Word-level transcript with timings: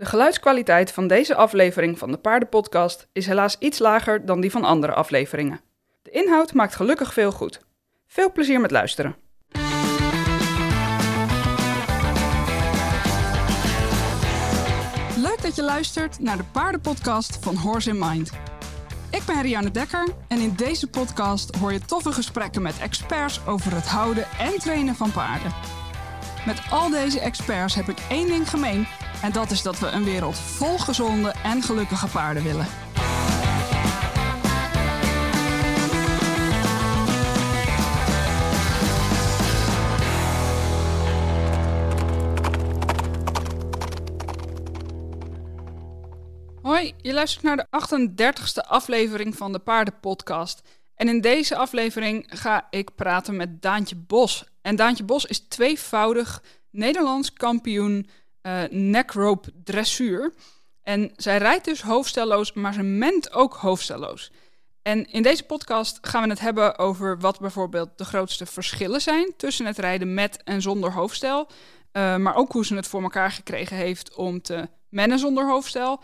De 0.00 0.06
geluidskwaliteit 0.06 0.92
van 0.92 1.06
deze 1.06 1.34
aflevering 1.34 1.98
van 1.98 2.10
de 2.10 2.16
Paardenpodcast 2.16 3.08
is 3.12 3.26
helaas 3.26 3.56
iets 3.58 3.78
lager 3.78 4.26
dan 4.26 4.40
die 4.40 4.50
van 4.50 4.64
andere 4.64 4.92
afleveringen. 4.92 5.60
De 6.02 6.10
inhoud 6.10 6.52
maakt 6.52 6.74
gelukkig 6.74 7.12
veel 7.12 7.32
goed. 7.32 7.60
Veel 8.06 8.32
plezier 8.32 8.60
met 8.60 8.70
luisteren. 8.70 9.16
Leuk 15.16 15.42
dat 15.42 15.56
je 15.56 15.62
luistert 15.62 16.18
naar 16.18 16.36
de 16.36 16.44
Paardenpodcast 16.52 17.38
van 17.40 17.56
Horse 17.56 17.90
in 17.90 17.98
Mind. 17.98 18.30
Ik 19.10 19.22
ben 19.26 19.42
Rianne 19.42 19.70
Dekker 19.70 20.08
en 20.28 20.38
in 20.38 20.54
deze 20.56 20.90
podcast 20.90 21.56
hoor 21.56 21.72
je 21.72 21.80
toffe 21.80 22.12
gesprekken 22.12 22.62
met 22.62 22.78
experts 22.80 23.46
over 23.46 23.74
het 23.74 23.86
houden 23.86 24.24
en 24.38 24.58
trainen 24.58 24.94
van 24.94 25.12
paarden. 25.12 25.52
Met 26.46 26.62
al 26.70 26.90
deze 26.90 27.20
experts 27.20 27.74
heb 27.74 27.88
ik 27.88 27.98
één 28.08 28.26
ding 28.26 28.50
gemeen 28.50 28.86
en 29.22 29.32
dat 29.32 29.50
is 29.50 29.62
dat 29.62 29.78
we 29.78 29.86
een 29.86 30.04
wereld 30.04 30.38
vol 30.38 30.78
gezonde 30.78 31.34
en 31.42 31.62
gelukkige 31.62 32.08
paarden 32.08 32.42
willen. 32.42 32.66
Hoi, 46.62 46.94
je 46.96 47.12
luistert 47.12 47.44
naar 47.44 47.56
de 47.56 47.66
38e 47.66 48.68
aflevering 48.68 49.36
van 49.36 49.52
de 49.52 49.58
Paardenpodcast. 49.58 50.62
En 50.94 51.08
in 51.08 51.20
deze 51.20 51.56
aflevering 51.56 52.26
ga 52.28 52.66
ik 52.70 52.94
praten 52.94 53.36
met 53.36 53.62
Daantje 53.62 53.96
Bos. 53.96 54.44
En 54.62 54.76
Daantje 54.76 55.04
Bos 55.04 55.24
is 55.24 55.38
tweevoudig 55.38 56.42
Nederlands 56.70 57.32
kampioen 57.32 58.08
uh, 58.42 58.62
neckrope 58.70 59.52
dressuur. 59.64 60.34
En 60.82 61.12
zij 61.16 61.38
rijdt 61.38 61.64
dus 61.64 61.82
hoofdstelloos, 61.82 62.52
maar 62.52 62.72
ze 62.72 62.82
ment 62.82 63.32
ook 63.32 63.54
hoofdstelloos. 63.54 64.32
En 64.82 65.10
in 65.10 65.22
deze 65.22 65.42
podcast 65.42 65.98
gaan 66.00 66.22
we 66.22 66.28
het 66.28 66.40
hebben 66.40 66.78
over 66.78 67.18
wat 67.18 67.40
bijvoorbeeld 67.40 67.88
de 67.96 68.04
grootste 68.04 68.46
verschillen 68.46 69.00
zijn 69.00 69.32
tussen 69.36 69.66
het 69.66 69.78
rijden 69.78 70.14
met 70.14 70.42
en 70.42 70.62
zonder 70.62 70.92
hoofdstel. 70.92 71.48
Uh, 71.92 72.16
maar 72.16 72.34
ook 72.34 72.52
hoe 72.52 72.66
ze 72.66 72.74
het 72.74 72.86
voor 72.86 73.02
elkaar 73.02 73.30
gekregen 73.30 73.76
heeft 73.76 74.14
om 74.14 74.42
te 74.42 74.68
mennen 74.88 75.18
zonder 75.18 75.48
hoofdstel. 75.48 76.02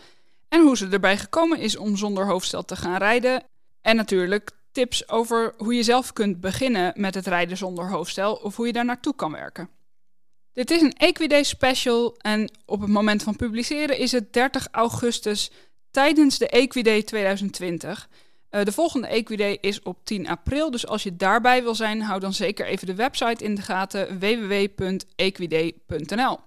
En 0.49 0.63
hoe 0.63 0.77
ze 0.77 0.89
erbij 0.89 1.19
gekomen 1.19 1.59
is 1.59 1.77
om 1.77 1.97
zonder 1.97 2.27
hoofdstel 2.27 2.65
te 2.65 2.77
gaan 2.77 2.97
rijden. 2.97 3.45
En 3.81 3.97
natuurlijk 3.97 4.51
tips 4.73 5.09
over 5.09 5.55
hoe 5.57 5.75
je 5.75 5.83
zelf 5.83 6.13
kunt 6.13 6.41
beginnen 6.41 6.93
met 6.97 7.15
het 7.15 7.27
rijden 7.27 7.57
zonder 7.57 7.91
hoofdstel 7.91 8.35
of 8.35 8.57
hoe 8.57 8.67
je 8.67 8.73
daar 8.73 8.85
naartoe 8.85 9.15
kan 9.15 9.33
werken. 9.33 9.69
Dit 10.57 10.71
is 10.71 10.83
een 10.83 10.93
Equiday 10.93 11.43
special 11.43 12.17
en 12.19 12.51
op 12.67 12.81
het 12.81 12.91
moment 12.91 13.23
van 13.23 13.37
publiceren 13.37 13.99
is 13.99 14.13
het 14.13 14.33
30 14.33 14.69
augustus 14.71 15.51
tijdens 15.91 16.39
de 16.39 16.49
Equiday 16.49 17.03
2020. 17.03 18.09
Uh, 18.51 18.65
de 18.65 18.73
volgende 18.73 19.07
Equiday 19.07 19.59
is 19.61 19.83
op 19.83 20.05
10 20.05 20.29
april, 20.29 20.71
dus 20.71 20.87
als 20.87 21.03
je 21.03 21.17
daarbij 21.17 21.63
wil 21.63 21.75
zijn, 21.75 22.03
hou 22.03 22.21
dan 22.21 22.33
zeker 22.33 22.67
even 22.67 22.87
de 22.87 22.95
website 22.95 23.45
in 23.45 23.55
de 23.55 23.63
gaten 23.63 24.19
www.equiday.nl. 24.19 26.39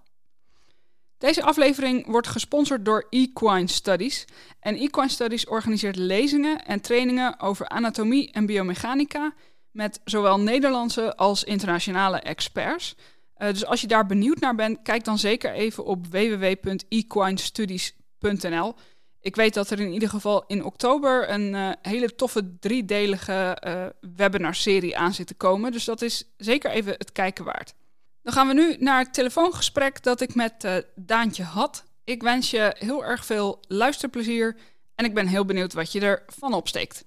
Deze 1.17 1.43
aflevering 1.43 2.05
wordt 2.05 2.27
gesponsord 2.27 2.85
door 2.85 3.07
Equine 3.09 3.67
Studies. 3.67 4.25
En 4.59 4.75
Equine 4.75 5.09
Studies 5.09 5.45
organiseert 5.45 5.95
lezingen 5.95 6.65
en 6.65 6.81
trainingen 6.81 7.39
over 7.39 7.67
anatomie 7.67 8.31
en 8.31 8.45
biomechanica 8.45 9.33
met 9.71 9.99
zowel 10.03 10.39
Nederlandse 10.39 11.15
als 11.15 11.43
internationale 11.43 12.19
experts. 12.19 12.95
Uh, 13.39 13.47
dus 13.47 13.65
als 13.65 13.81
je 13.81 13.87
daar 13.87 14.05
benieuwd 14.05 14.39
naar 14.39 14.55
bent, 14.55 14.79
kijk 14.83 15.03
dan 15.03 15.17
zeker 15.17 15.53
even 15.53 15.85
op 15.85 16.07
www.equinestudies.nl. 16.07 18.75
Ik 19.21 19.35
weet 19.35 19.53
dat 19.53 19.69
er 19.69 19.79
in 19.79 19.91
ieder 19.91 20.09
geval 20.09 20.43
in 20.47 20.63
oktober 20.63 21.29
een 21.29 21.53
uh, 21.53 21.71
hele 21.81 22.15
toffe 22.15 22.57
driedelige 22.59 23.61
uh, 23.67 23.85
webinarserie 24.15 24.97
aan 24.97 25.13
zit 25.13 25.27
te 25.27 25.33
komen. 25.33 25.71
Dus 25.71 25.85
dat 25.85 26.01
is 26.01 26.23
zeker 26.37 26.71
even 26.71 26.95
het 26.97 27.11
kijken 27.11 27.45
waard. 27.45 27.73
Dan 28.21 28.33
gaan 28.33 28.47
we 28.47 28.53
nu 28.53 28.75
naar 28.79 28.99
het 28.99 29.13
telefoongesprek 29.13 30.03
dat 30.03 30.21
ik 30.21 30.35
met 30.35 30.63
uh, 30.63 30.75
Daantje 30.95 31.43
had. 31.43 31.83
Ik 32.03 32.21
wens 32.21 32.49
je 32.49 32.75
heel 32.77 33.05
erg 33.05 33.25
veel 33.25 33.59
luisterplezier 33.67 34.55
en 34.95 35.05
ik 35.05 35.13
ben 35.13 35.27
heel 35.27 35.45
benieuwd 35.45 35.73
wat 35.73 35.91
je 35.91 35.99
ervan 35.99 36.53
opsteekt. 36.53 37.05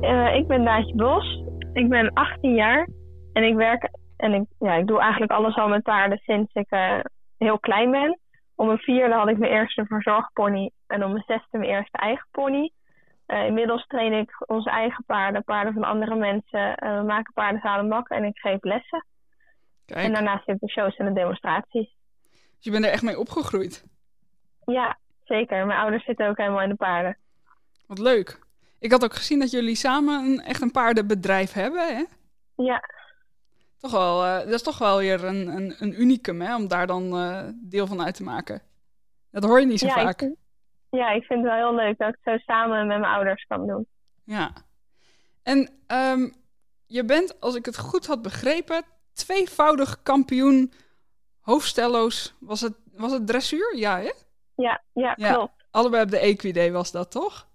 Uh, 0.00 0.34
ik 0.34 0.46
ben 0.46 0.64
Daantje 0.64 0.94
Bos. 0.94 1.42
Ik 1.72 1.88
ben 1.88 2.12
18 2.12 2.54
jaar 2.54 2.88
en 3.32 3.42
ik 3.42 3.54
werk 3.54 3.90
en 4.16 4.32
ik, 4.32 4.44
ja, 4.58 4.74
ik 4.74 4.86
doe 4.86 5.00
eigenlijk 5.00 5.32
alles 5.32 5.56
al 5.56 5.68
met 5.68 5.82
paarden 5.82 6.18
sinds 6.18 6.54
ik 6.54 6.72
uh, 6.72 7.00
heel 7.38 7.58
klein 7.58 7.90
ben. 7.90 8.18
Om 8.54 8.66
mijn 8.66 8.78
vierde 8.78 9.14
had 9.14 9.28
ik 9.28 9.38
mijn 9.38 9.52
eerste 9.52 9.84
verzorgpony 9.86 10.70
en 10.86 11.04
om 11.04 11.12
mijn 11.12 11.24
zesde 11.26 11.58
mijn 11.58 11.70
eerste 11.70 11.98
eigen 11.98 12.26
pony. 12.30 12.70
Uh, 13.26 13.46
inmiddels 13.46 13.86
train 13.86 14.12
ik 14.12 14.44
onze 14.46 14.70
eigen 14.70 15.04
paarden, 15.06 15.44
paarden 15.44 15.72
van 15.72 15.84
andere 15.84 16.14
mensen. 16.14 16.74
we 16.78 17.02
maken 17.06 17.32
paarden 17.32 17.88
bakken 17.88 18.16
en 18.16 18.24
ik 18.24 18.38
geef 18.38 18.62
lessen. 18.62 19.04
Kijk. 19.86 20.06
En 20.06 20.12
daarnaast 20.12 20.44
zit 20.44 20.60
de 20.60 20.68
shows 20.68 20.96
en 20.96 21.04
de 21.06 21.12
demonstraties. 21.12 21.94
Dus 22.30 22.64
je 22.64 22.70
bent 22.70 22.84
er 22.84 22.90
echt 22.90 23.02
mee 23.02 23.18
opgegroeid? 23.18 23.84
Ja, 24.64 24.98
zeker. 25.24 25.66
Mijn 25.66 25.78
ouders 25.78 26.04
zitten 26.04 26.28
ook 26.28 26.36
helemaal 26.36 26.62
in 26.62 26.68
de 26.68 26.74
paarden. 26.74 27.16
Wat 27.86 27.98
leuk. 27.98 28.44
Ik 28.78 28.90
had 28.90 29.04
ook 29.04 29.14
gezien 29.14 29.38
dat 29.38 29.50
jullie 29.50 29.74
samen 29.74 30.24
een, 30.24 30.40
echt 30.40 30.62
een 30.62 30.70
paardenbedrijf 30.70 31.52
hebben, 31.52 31.96
hè? 31.96 32.04
Ja. 32.64 32.82
Toch 33.78 33.90
wel, 33.90 34.24
uh, 34.24 34.38
dat 34.38 34.48
is 34.48 34.62
toch 34.62 34.78
wel 34.78 34.98
weer 34.98 35.24
een, 35.24 35.46
een, 35.46 35.74
een 35.78 36.00
unicum, 36.00 36.40
hè? 36.40 36.54
Om 36.54 36.68
daar 36.68 36.86
dan 36.86 37.20
uh, 37.20 37.42
deel 37.54 37.86
van 37.86 38.02
uit 38.02 38.14
te 38.14 38.22
maken. 38.22 38.62
Dat 39.30 39.44
hoor 39.44 39.60
je 39.60 39.66
niet 39.66 39.78
zo 39.78 39.86
ja, 39.86 39.92
vaak. 39.92 40.22
Ik, 40.22 40.34
ja, 40.90 41.10
ik 41.10 41.24
vind 41.24 41.42
het 41.42 41.48
wel 41.52 41.58
heel 41.58 41.74
leuk 41.74 41.98
dat 41.98 42.08
ik 42.08 42.18
het 42.20 42.34
zo 42.34 42.52
samen 42.52 42.86
met 42.86 43.00
mijn 43.00 43.12
ouders 43.12 43.44
kan 43.44 43.66
doen. 43.66 43.86
Ja. 44.24 44.52
En 45.42 45.70
um, 45.86 46.34
je 46.86 47.04
bent, 47.04 47.40
als 47.40 47.54
ik 47.54 47.64
het 47.64 47.78
goed 47.78 48.06
had 48.06 48.22
begrepen, 48.22 48.82
tweevoudig 49.12 50.02
kampioen 50.02 50.72
hoofdstelloos. 51.40 52.34
Was 52.40 52.60
het, 52.60 52.74
was 52.92 53.12
het 53.12 53.26
dressuur? 53.26 53.76
Ja, 53.76 53.98
hè? 53.98 54.12
Ja, 54.54 54.82
ja, 54.92 55.14
ja. 55.16 55.32
klopt. 55.32 55.64
Allebei 55.70 56.02
op 56.02 56.10
de 56.10 56.18
Equiday 56.18 56.72
was 56.72 56.90
dat, 56.90 57.10
toch? 57.10 57.48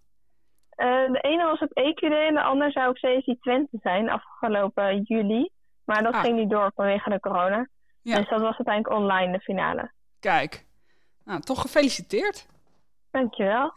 Uh, 0.77 1.11
de 1.11 1.19
ene 1.21 1.43
was 1.43 1.59
op 1.59 1.71
EQD 1.73 2.13
en 2.13 2.33
de 2.33 2.41
andere 2.41 2.71
zou 2.71 2.89
op 2.89 2.95
CSI 2.95 3.37
Twente 3.39 3.77
zijn 3.81 4.09
afgelopen 4.09 5.01
juli. 5.01 5.49
Maar 5.83 6.03
dat 6.03 6.13
ah. 6.13 6.21
ging 6.21 6.37
niet 6.37 6.49
door 6.49 6.71
vanwege 6.75 7.09
de 7.09 7.19
corona. 7.19 7.67
Ja. 8.01 8.17
Dus 8.17 8.29
dat 8.29 8.41
was 8.41 8.57
uiteindelijk 8.57 8.95
online 8.95 9.31
de 9.31 9.39
finale. 9.39 9.91
Kijk, 10.19 10.65
nou, 11.25 11.41
toch 11.41 11.61
gefeliciteerd. 11.61 12.47
Dankjewel. 13.11 13.73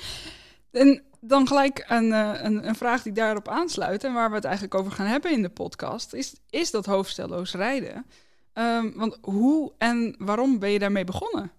en 0.82 1.04
dan 1.20 1.46
gelijk 1.46 1.84
een, 1.88 2.12
een, 2.44 2.66
een, 2.66 2.74
vraag 2.74 3.02
die 3.02 3.12
daarop 3.12 3.48
aansluit 3.48 4.04
en 4.04 4.12
waar 4.12 4.28
we 4.28 4.34
het 4.34 4.44
eigenlijk 4.44 4.74
over 4.74 4.92
gaan 4.92 5.06
hebben 5.06 5.32
in 5.32 5.42
de 5.42 5.50
podcast, 5.50 6.14
is, 6.14 6.40
is 6.50 6.70
dat 6.70 6.86
hoofdstelloos 6.86 7.54
rijden. 7.54 8.06
Um, 8.54 8.92
want 8.96 9.18
hoe 9.22 9.72
en 9.78 10.14
waarom 10.18 10.58
ben 10.58 10.70
je 10.70 10.78
daarmee 10.78 11.04
begonnen? 11.04 11.50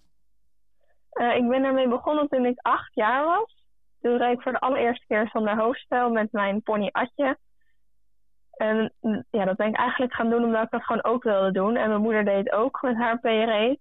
Uh, 1.13 1.35
ik 1.35 1.47
ben 1.47 1.62
daarmee 1.62 1.88
begonnen 1.88 2.28
toen 2.28 2.45
ik 2.45 2.59
acht 2.62 2.94
jaar 2.94 3.25
was. 3.25 3.53
Toen 4.03 4.18
reed 4.18 4.34
ik 4.34 4.41
voor 4.41 4.52
de 4.52 4.59
allereerste 4.59 5.06
keer 5.08 5.30
zonder 5.31 5.58
hoofdstel 5.58 6.09
met 6.09 6.31
mijn 6.31 6.62
pony 6.62 6.90
Atje. 6.91 7.38
En 8.52 8.94
ja, 9.31 9.46
dat 9.46 9.56
ben 9.56 9.68
ik 9.68 9.75
eigenlijk 9.75 10.14
gaan 10.14 10.30
doen 10.30 10.44
omdat 10.44 10.64
ik 10.64 10.69
dat 10.69 10.84
gewoon 10.84 11.03
ook 11.03 11.24
wilde 11.24 11.52
doen. 11.52 11.75
En 11.75 11.90
mijn 11.90 12.02
moeder 12.02 12.25
deed 12.25 12.38
het 12.38 12.52
ook 12.52 12.81
met 12.81 12.96
haar 12.96 13.19
PRE. 13.19 13.80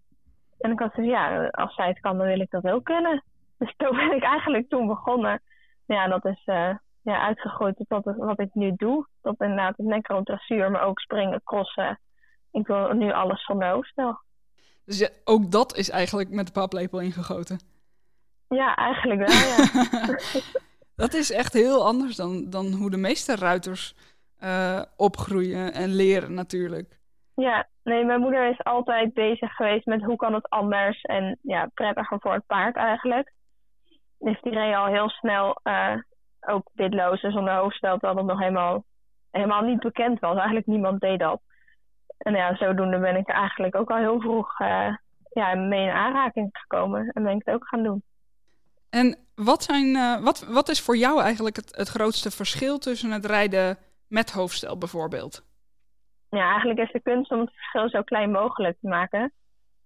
En 0.59 0.71
ik 0.71 0.78
had 0.78 0.94
gezegd, 0.94 1.12
ja, 1.12 1.47
als 1.47 1.75
zij 1.75 1.88
het 1.88 2.00
kan, 2.00 2.19
dan 2.19 2.27
wil 2.27 2.41
ik 2.41 2.50
dat 2.50 2.65
ook 2.65 2.84
kunnen. 2.84 3.22
Dus 3.59 3.75
toen 3.77 3.97
ben 3.97 4.16
ik 4.16 4.22
eigenlijk 4.22 4.69
toen 4.69 4.87
begonnen. 4.87 5.43
Ja, 5.87 6.09
dat 6.09 6.25
is 6.25 6.43
uh, 6.47 6.75
ja, 7.03 7.22
uitgegroeid 7.22 7.77
tot 7.77 8.05
wat, 8.05 8.16
wat 8.16 8.41
ik 8.41 8.55
nu 8.55 8.72
doe. 8.77 9.06
Tot 9.22 9.41
inderdaad 9.41 9.75
het 9.77 10.25
dressuur, 10.25 10.71
maar 10.71 10.82
ook 10.82 11.00
springen, 11.00 11.43
crossen. 11.44 12.00
Ik 12.50 12.67
wil 12.67 12.93
nu 12.93 13.12
alles 13.12 13.44
zonder 13.44 13.69
hoofdstel. 13.69 14.20
Dus 14.85 15.11
ook 15.25 15.50
dat 15.50 15.76
is 15.76 15.91
eigenlijk 15.91 16.31
met 16.31 16.46
de 16.46 16.52
paplepel 16.52 17.00
ingegoten? 17.00 17.71
Ja, 18.52 18.75
eigenlijk 18.75 19.19
wel, 19.19 19.37
ja. 19.37 20.19
dat 21.02 21.14
is 21.14 21.32
echt 21.32 21.52
heel 21.52 21.87
anders 21.87 22.16
dan, 22.16 22.50
dan 22.50 22.72
hoe 22.72 22.90
de 22.90 22.96
meeste 22.96 23.37
ruiters 23.37 23.94
uh, 24.44 24.82
opgroeien 24.96 25.72
en 25.72 25.94
leren 25.94 26.34
natuurlijk. 26.34 27.00
Ja, 27.34 27.69
nee, 27.82 28.04
mijn 28.04 28.20
moeder 28.20 28.50
is 28.50 28.64
altijd 28.64 29.14
bezig 29.14 29.52
geweest 29.52 29.87
met 29.87 30.02
hoe 30.02 30.16
kan 30.16 30.34
het 30.34 30.49
anders 30.49 31.02
en 31.02 31.38
ja, 31.43 31.70
prettiger 31.75 32.20
voor 32.20 32.32
het 32.32 32.46
paard 32.46 32.76
eigenlijk. 32.76 33.32
Dus 34.19 34.40
die 34.40 34.52
reed 34.52 34.75
al 34.75 34.87
heel 34.87 35.08
snel 35.08 35.60
uh, 35.64 35.94
ook 36.40 36.70
bitloos 36.72 37.22
en 37.22 37.32
zonder 37.32 37.55
hoofdstel, 37.55 37.98
terwijl 37.98 38.14
dat 38.14 38.25
nog 38.25 38.38
helemaal, 38.38 38.84
helemaal 39.31 39.62
niet 39.62 39.81
bekend 39.81 40.20
was. 40.20 40.37
Eigenlijk 40.37 40.66
niemand 40.66 41.00
deed 41.00 41.19
dat. 41.19 41.40
En 42.19 42.34
ja, 42.34 42.56
zodoende 42.56 42.98
ben 42.98 43.16
ik 43.16 43.28
eigenlijk 43.28 43.76
ook 43.76 43.90
al 43.90 43.96
heel 43.96 44.20
vroeg 44.20 44.60
uh, 44.60 44.96
ja, 45.32 45.55
mee 45.55 45.82
in 45.82 45.90
aanraking 45.90 46.48
gekomen 46.52 47.10
en 47.12 47.22
ben 47.22 47.37
ik 47.37 47.43
het 47.44 47.55
ook 47.55 47.69
gaan 47.69 47.82
doen. 47.82 48.02
En 48.93 49.19
wat, 49.35 49.62
zijn, 49.62 49.87
uh, 49.87 50.23
wat, 50.23 50.47
wat 50.49 50.69
is 50.69 50.81
voor 50.81 50.97
jou 50.97 51.23
eigenlijk 51.23 51.56
het, 51.56 51.77
het 51.77 51.89
grootste 51.89 52.31
verschil 52.31 52.79
tussen 52.79 53.11
het 53.11 53.25
rijden 53.25 53.79
met 54.09 54.31
hoofdstel 54.31 54.79
bijvoorbeeld? 54.79 55.43
ja, 56.37 56.50
eigenlijk 56.50 56.81
is 56.81 56.93
de 56.93 57.00
kunst 57.00 57.31
om 57.31 57.41
het 57.41 57.53
verschil 57.55 57.89
zo 57.89 58.03
klein 58.03 58.31
mogelijk 58.31 58.77
te 58.81 58.89
maken. 58.89 59.33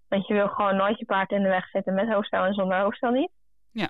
Want 0.08 0.26
je 0.26 0.34
wil 0.34 0.48
gewoon 0.48 0.76
nooit 0.76 0.98
je 0.98 1.04
paard 1.04 1.30
in 1.30 1.42
de 1.42 1.48
weg 1.48 1.68
zetten 1.68 1.94
met 1.94 2.08
hoofdstel 2.08 2.44
en 2.44 2.54
zonder 2.54 2.80
hoofdstel 2.80 3.10
niet. 3.10 3.30
Ja. 3.70 3.88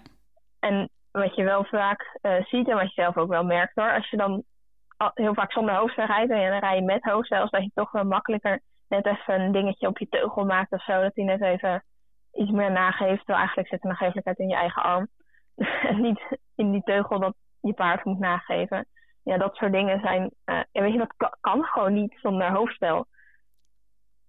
En 0.58 0.90
wat 1.10 1.34
je 1.34 1.44
wel 1.44 1.64
vaak 1.64 2.18
uh, 2.22 2.44
ziet 2.44 2.68
en 2.68 2.76
wat 2.76 2.94
je 2.94 3.02
zelf 3.02 3.16
ook 3.16 3.28
wel 3.28 3.44
merkt 3.44 3.74
hoor, 3.74 3.94
als 3.94 4.10
je 4.10 4.16
dan 4.16 4.44
heel 5.14 5.34
vaak 5.34 5.52
zonder 5.52 5.74
hoofdstel 5.74 6.06
rijdt 6.06 6.30
en 6.30 6.50
dan 6.50 6.58
rij 6.58 6.76
je 6.76 6.82
met 6.82 7.02
hoofdstel, 7.02 7.48
dat 7.50 7.62
je 7.62 7.70
toch 7.74 7.90
wel 7.90 8.04
makkelijker 8.04 8.60
net 8.88 9.06
even 9.06 9.40
een 9.40 9.52
dingetje 9.52 9.86
op 9.86 9.98
je 9.98 10.08
teugel 10.08 10.44
maakt 10.44 10.72
of 10.72 10.84
zo, 10.84 11.02
dat 11.02 11.14
hij 11.14 11.24
net 11.24 11.42
even 11.42 11.84
iets 12.36 12.50
meer 12.50 12.72
nageeft. 12.72 13.18
Terwijl 13.18 13.38
eigenlijk 13.38 13.68
zit 13.68 13.82
de 13.82 13.88
nagevelijkheid 13.88 14.38
in 14.38 14.48
je 14.48 14.54
eigen 14.54 14.82
arm. 14.82 15.08
en 15.88 16.00
niet 16.00 16.38
in 16.54 16.72
die 16.72 16.82
teugel 16.82 17.18
dat 17.20 17.34
je 17.60 17.72
paard 17.72 18.04
moet 18.04 18.18
nageven. 18.18 18.86
Ja, 19.22 19.38
dat 19.38 19.56
soort 19.56 19.72
dingen 19.72 20.00
zijn. 20.00 20.30
Uh, 20.44 20.60
weet 20.72 20.92
je, 20.92 20.98
dat 20.98 21.36
kan, 21.40 21.64
gewoon 21.64 21.92
niet 21.92 22.18
zonder 22.22 22.52
hoofdstel. 22.52 23.06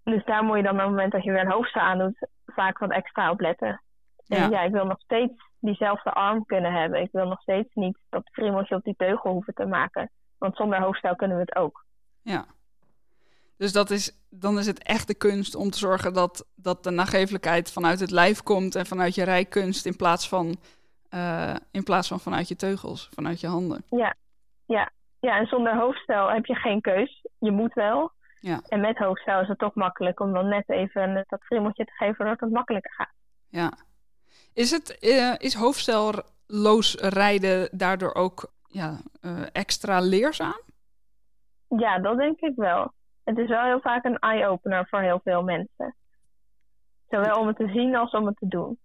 Dus 0.04 0.25
daar 0.25 0.44
moet 0.44 0.57
je 0.57 0.63
dan 0.63 0.74
op 0.74 0.80
het 0.80 0.89
moment 0.89 1.12
dat 1.12 1.24
je 1.24 1.31
weer 1.31 1.42
een 1.42 1.51
hoofdstel 1.51 1.81
aandoet, 1.81 2.27
vaak 2.45 2.77
wat 2.77 2.92
extra 2.92 3.31
op 3.31 3.39
letten. 3.39 3.81
En 4.27 4.50
ja. 4.50 4.62
ik 4.62 4.71
wil 4.71 4.86
nog 4.86 5.00
steeds 5.00 5.33
diezelfde 5.60 6.12
arm 6.12 6.45
kunnen 6.45 6.74
hebben. 6.74 7.01
Ik 7.01 7.12
wil 7.12 7.27
nog 7.27 7.42
steeds 7.42 7.74
niet 7.74 7.98
dat 8.10 8.30
friemeltje 8.31 8.75
op 8.75 8.83
die 8.83 8.95
teugel 8.98 9.31
hoeven 9.31 9.53
te 9.53 9.65
maken. 9.65 10.12
Want 10.38 10.56
zonder 10.56 10.81
hoofdstel 10.81 11.15
kunnen 11.15 11.38
we 11.38 11.44
het 11.44 11.56
ook. 11.56 11.86
Ja. 12.21 12.45
Dus 13.57 13.71
dat 13.71 13.89
is, 13.89 14.12
dan 14.30 14.57
is 14.59 14.65
het 14.65 14.83
echt 14.83 15.07
de 15.07 15.15
kunst 15.15 15.56
om 15.56 15.69
te 15.69 15.77
zorgen 15.77 16.13
dat, 16.13 16.48
dat 16.56 16.83
de 16.83 16.92
nagevelijkheid 16.92 17.71
vanuit 17.71 18.00
het 18.00 18.12
lijf 18.12 18.44
komt 18.44 18.75
en 18.75 18.86
vanuit 18.86 19.15
je 19.15 19.24
rijkunst 19.24 19.86
in 19.86 19.95
plaats 19.95 20.30
van, 20.30 20.56
uh, 21.13 21.56
in 21.71 21.83
plaats 21.83 22.07
van 22.07 22.19
vanuit 22.19 22.48
je 22.48 22.56
teugels, 22.56 23.09
vanuit 23.13 23.39
je 23.39 23.48
handen. 23.48 23.83
Ja, 23.89 24.15
ja. 24.65 24.92
ja, 25.19 25.38
en 25.38 25.48
zonder 25.48 25.75
hoofdstel 25.75 26.30
heb 26.30 26.45
je 26.45 26.56
geen 26.56 26.81
keus. 26.81 27.25
Je 27.39 27.51
moet 27.51 27.74
wel. 27.74 28.12
Ja. 28.39 28.62
En 28.68 28.80
met 28.80 28.98
hoofdstel 28.98 29.42
is 29.42 29.48
het 29.48 29.60
toch 29.60 29.75
makkelijk 29.75 30.19
om 30.19 30.33
dan 30.33 30.48
net 30.48 30.69
even 30.69 31.25
dat 31.27 31.44
friemeltje 31.44 31.86
te 31.86 31.92
geven, 31.92 32.15
waardoor 32.18 32.48
het 32.48 32.56
makkelijker 32.56 32.94
gaat. 32.94 33.13
Ja. 33.50 33.71
Is, 34.53 34.71
het, 34.71 34.98
uh, 35.01 35.33
is 35.38 35.53
hoofdstelloos 35.53 36.95
rijden 36.95 37.69
daardoor 37.71 38.13
ook 38.13 38.51
ja, 38.68 38.98
uh, 39.21 39.31
extra 39.51 40.00
leerzaam? 40.00 40.62
Ja, 41.68 42.00
dat 42.00 42.18
denk 42.18 42.39
ik 42.39 42.56
wel. 42.56 42.94
Het 43.27 43.38
is 43.38 43.47
wel 43.47 43.63
heel 43.63 43.79
vaak 43.79 44.03
een 44.03 44.19
eye-opener 44.19 44.88
voor 44.88 45.01
heel 45.01 45.19
veel 45.24 45.44
mensen. 45.44 45.95
Zowel 47.09 47.39
om 47.39 47.47
het 47.47 47.56
te 47.56 47.68
zien 47.68 47.95
als 47.95 48.12
om 48.12 48.25
het 48.25 48.38
te 48.38 48.47
doen. 48.47 48.79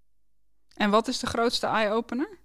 En 0.77 0.91
wat 0.91 1.09
is 1.09 1.19
de 1.21 1.27
grootste 1.27 1.67
eye-opener? 1.67 2.39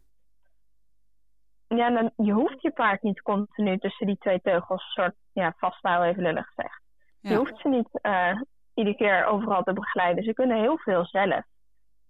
Ja, 1.68 1.90
dan, 1.90 2.12
je 2.16 2.32
hoeft 2.32 2.62
je 2.62 2.72
paard 2.72 3.02
niet 3.02 3.22
continu 3.22 3.78
tussen 3.78 4.08
die 4.08 4.18
twee 4.18 4.42
teugels 4.42 4.84
soort 4.94 5.16
ja, 5.32 5.54
vasthouden, 5.58 6.10
even 6.10 6.24
lullig 6.24 6.48
gezegd. 6.48 6.82
Je 7.20 7.36
hoeft 7.36 7.60
ze 7.62 7.68
niet 7.68 7.90
uh, 8.02 8.42
iedere 8.74 8.96
keer 8.96 9.26
overal 9.26 9.64
te 9.64 9.74
begeleiden. 9.74 10.24
Ze 10.24 10.34
kunnen 10.34 10.60
heel 10.60 10.78
veel 10.78 11.06
zelf. 11.06 11.46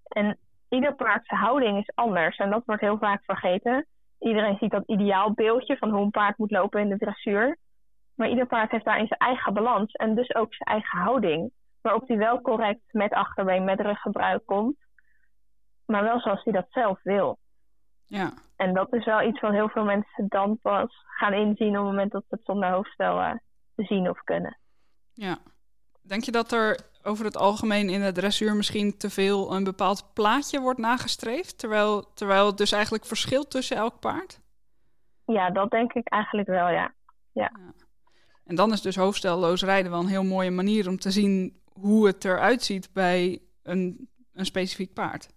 En 0.04 0.38
ieder 0.70 0.96
paardse 0.96 1.36
houding 1.36 1.78
is 1.78 1.92
anders. 1.96 2.38
En 2.38 2.50
dat 2.50 2.66
wordt 2.66 2.82
heel 2.82 2.98
vaak 2.98 3.24
vergeten. 3.24 3.86
Iedereen 4.20 4.58
ziet 4.58 4.72
dat 4.72 4.88
ideaal 4.88 5.32
beeldje 5.32 5.78
van 5.78 5.90
hoe 5.90 6.02
een 6.02 6.12
paard 6.12 6.38
moet 6.38 6.52
lopen 6.52 6.82
in 6.82 6.90
de 6.90 6.98
dressuur. 6.98 7.58
Maar 8.18 8.30
ieder 8.30 8.46
paard 8.46 8.72
heeft 8.72 8.86
daarin 8.86 9.08
zijn 9.08 9.20
eigen 9.20 9.54
balans 9.54 9.92
en 9.92 10.16
dus 10.16 10.36
ook 10.36 10.54
zijn 10.54 10.70
eigen 10.70 11.00
houding. 11.00 11.52
Waarop 11.82 12.08
hij 12.08 12.18
wel 12.18 12.42
correct 12.42 12.82
met 12.92 13.14
achterbeen, 13.14 13.64
met 13.64 13.80
ruggebruik 13.80 14.46
komt. 14.46 14.76
Maar 15.86 16.04
wel 16.04 16.20
zoals 16.20 16.44
hij 16.44 16.54
dat 16.54 16.68
zelf 16.70 17.00
wil. 17.04 17.38
Ja. 18.06 18.34
En 18.56 18.74
dat 18.74 18.94
is 18.94 19.06
wel 19.06 19.22
iets 19.22 19.40
wat 19.40 19.52
heel 19.52 19.70
veel 19.70 19.84
mensen 19.84 20.26
dan 20.28 20.60
pas 20.62 21.06
gaan 21.06 21.34
inzien 21.34 21.70
op 21.70 21.76
het 21.76 21.84
moment 21.84 22.12
dat 22.12 22.24
ze 22.28 22.36
het 22.36 22.46
zonder 22.46 22.70
hoofdstel 22.70 23.20
uh, 23.20 23.34
zien 23.76 24.10
of 24.10 24.24
kunnen. 24.24 24.58
Ja. 25.14 25.38
Denk 26.02 26.24
je 26.24 26.32
dat 26.32 26.52
er 26.52 26.80
over 27.04 27.26
het 27.26 27.38
algemeen 27.38 27.90
in 27.90 28.02
de 28.02 28.12
dressuur 28.12 28.56
misschien 28.56 28.98
te 28.98 29.10
veel 29.10 29.54
een 29.54 29.64
bepaald 29.64 30.14
plaatje 30.14 30.60
wordt 30.60 30.80
nagestreefd, 30.80 31.60
terwijl, 31.60 32.14
terwijl 32.14 32.46
het 32.46 32.58
dus 32.58 32.72
eigenlijk 32.72 33.06
verschilt 33.06 33.52
tussen 33.52 33.78
elk 33.78 34.00
paard? 34.00 34.42
Ja, 35.26 35.50
dat 35.50 35.72
denk 35.72 35.94
ik 35.94 36.08
eigenlijk 36.08 36.48
wel, 36.48 36.70
ja. 36.70 36.94
ja. 37.32 37.52
ja. 37.54 37.86
En 38.48 38.56
dan 38.56 38.72
is 38.72 38.82
dus 38.82 38.96
hoofdstelloos 38.96 39.64
rijden 39.64 39.92
wel 39.92 40.00
een 40.00 40.08
heel 40.08 40.24
mooie 40.24 40.52
manier 40.52 40.88
om 40.88 40.98
te 40.98 41.12
zien 41.12 41.62
hoe 41.74 42.08
het 42.08 42.26
eruit 42.26 42.62
ziet 42.62 42.90
bij 42.94 43.40
een, 43.64 44.10
een 44.34 44.46
specifiek 44.46 44.94
paard. 44.94 45.36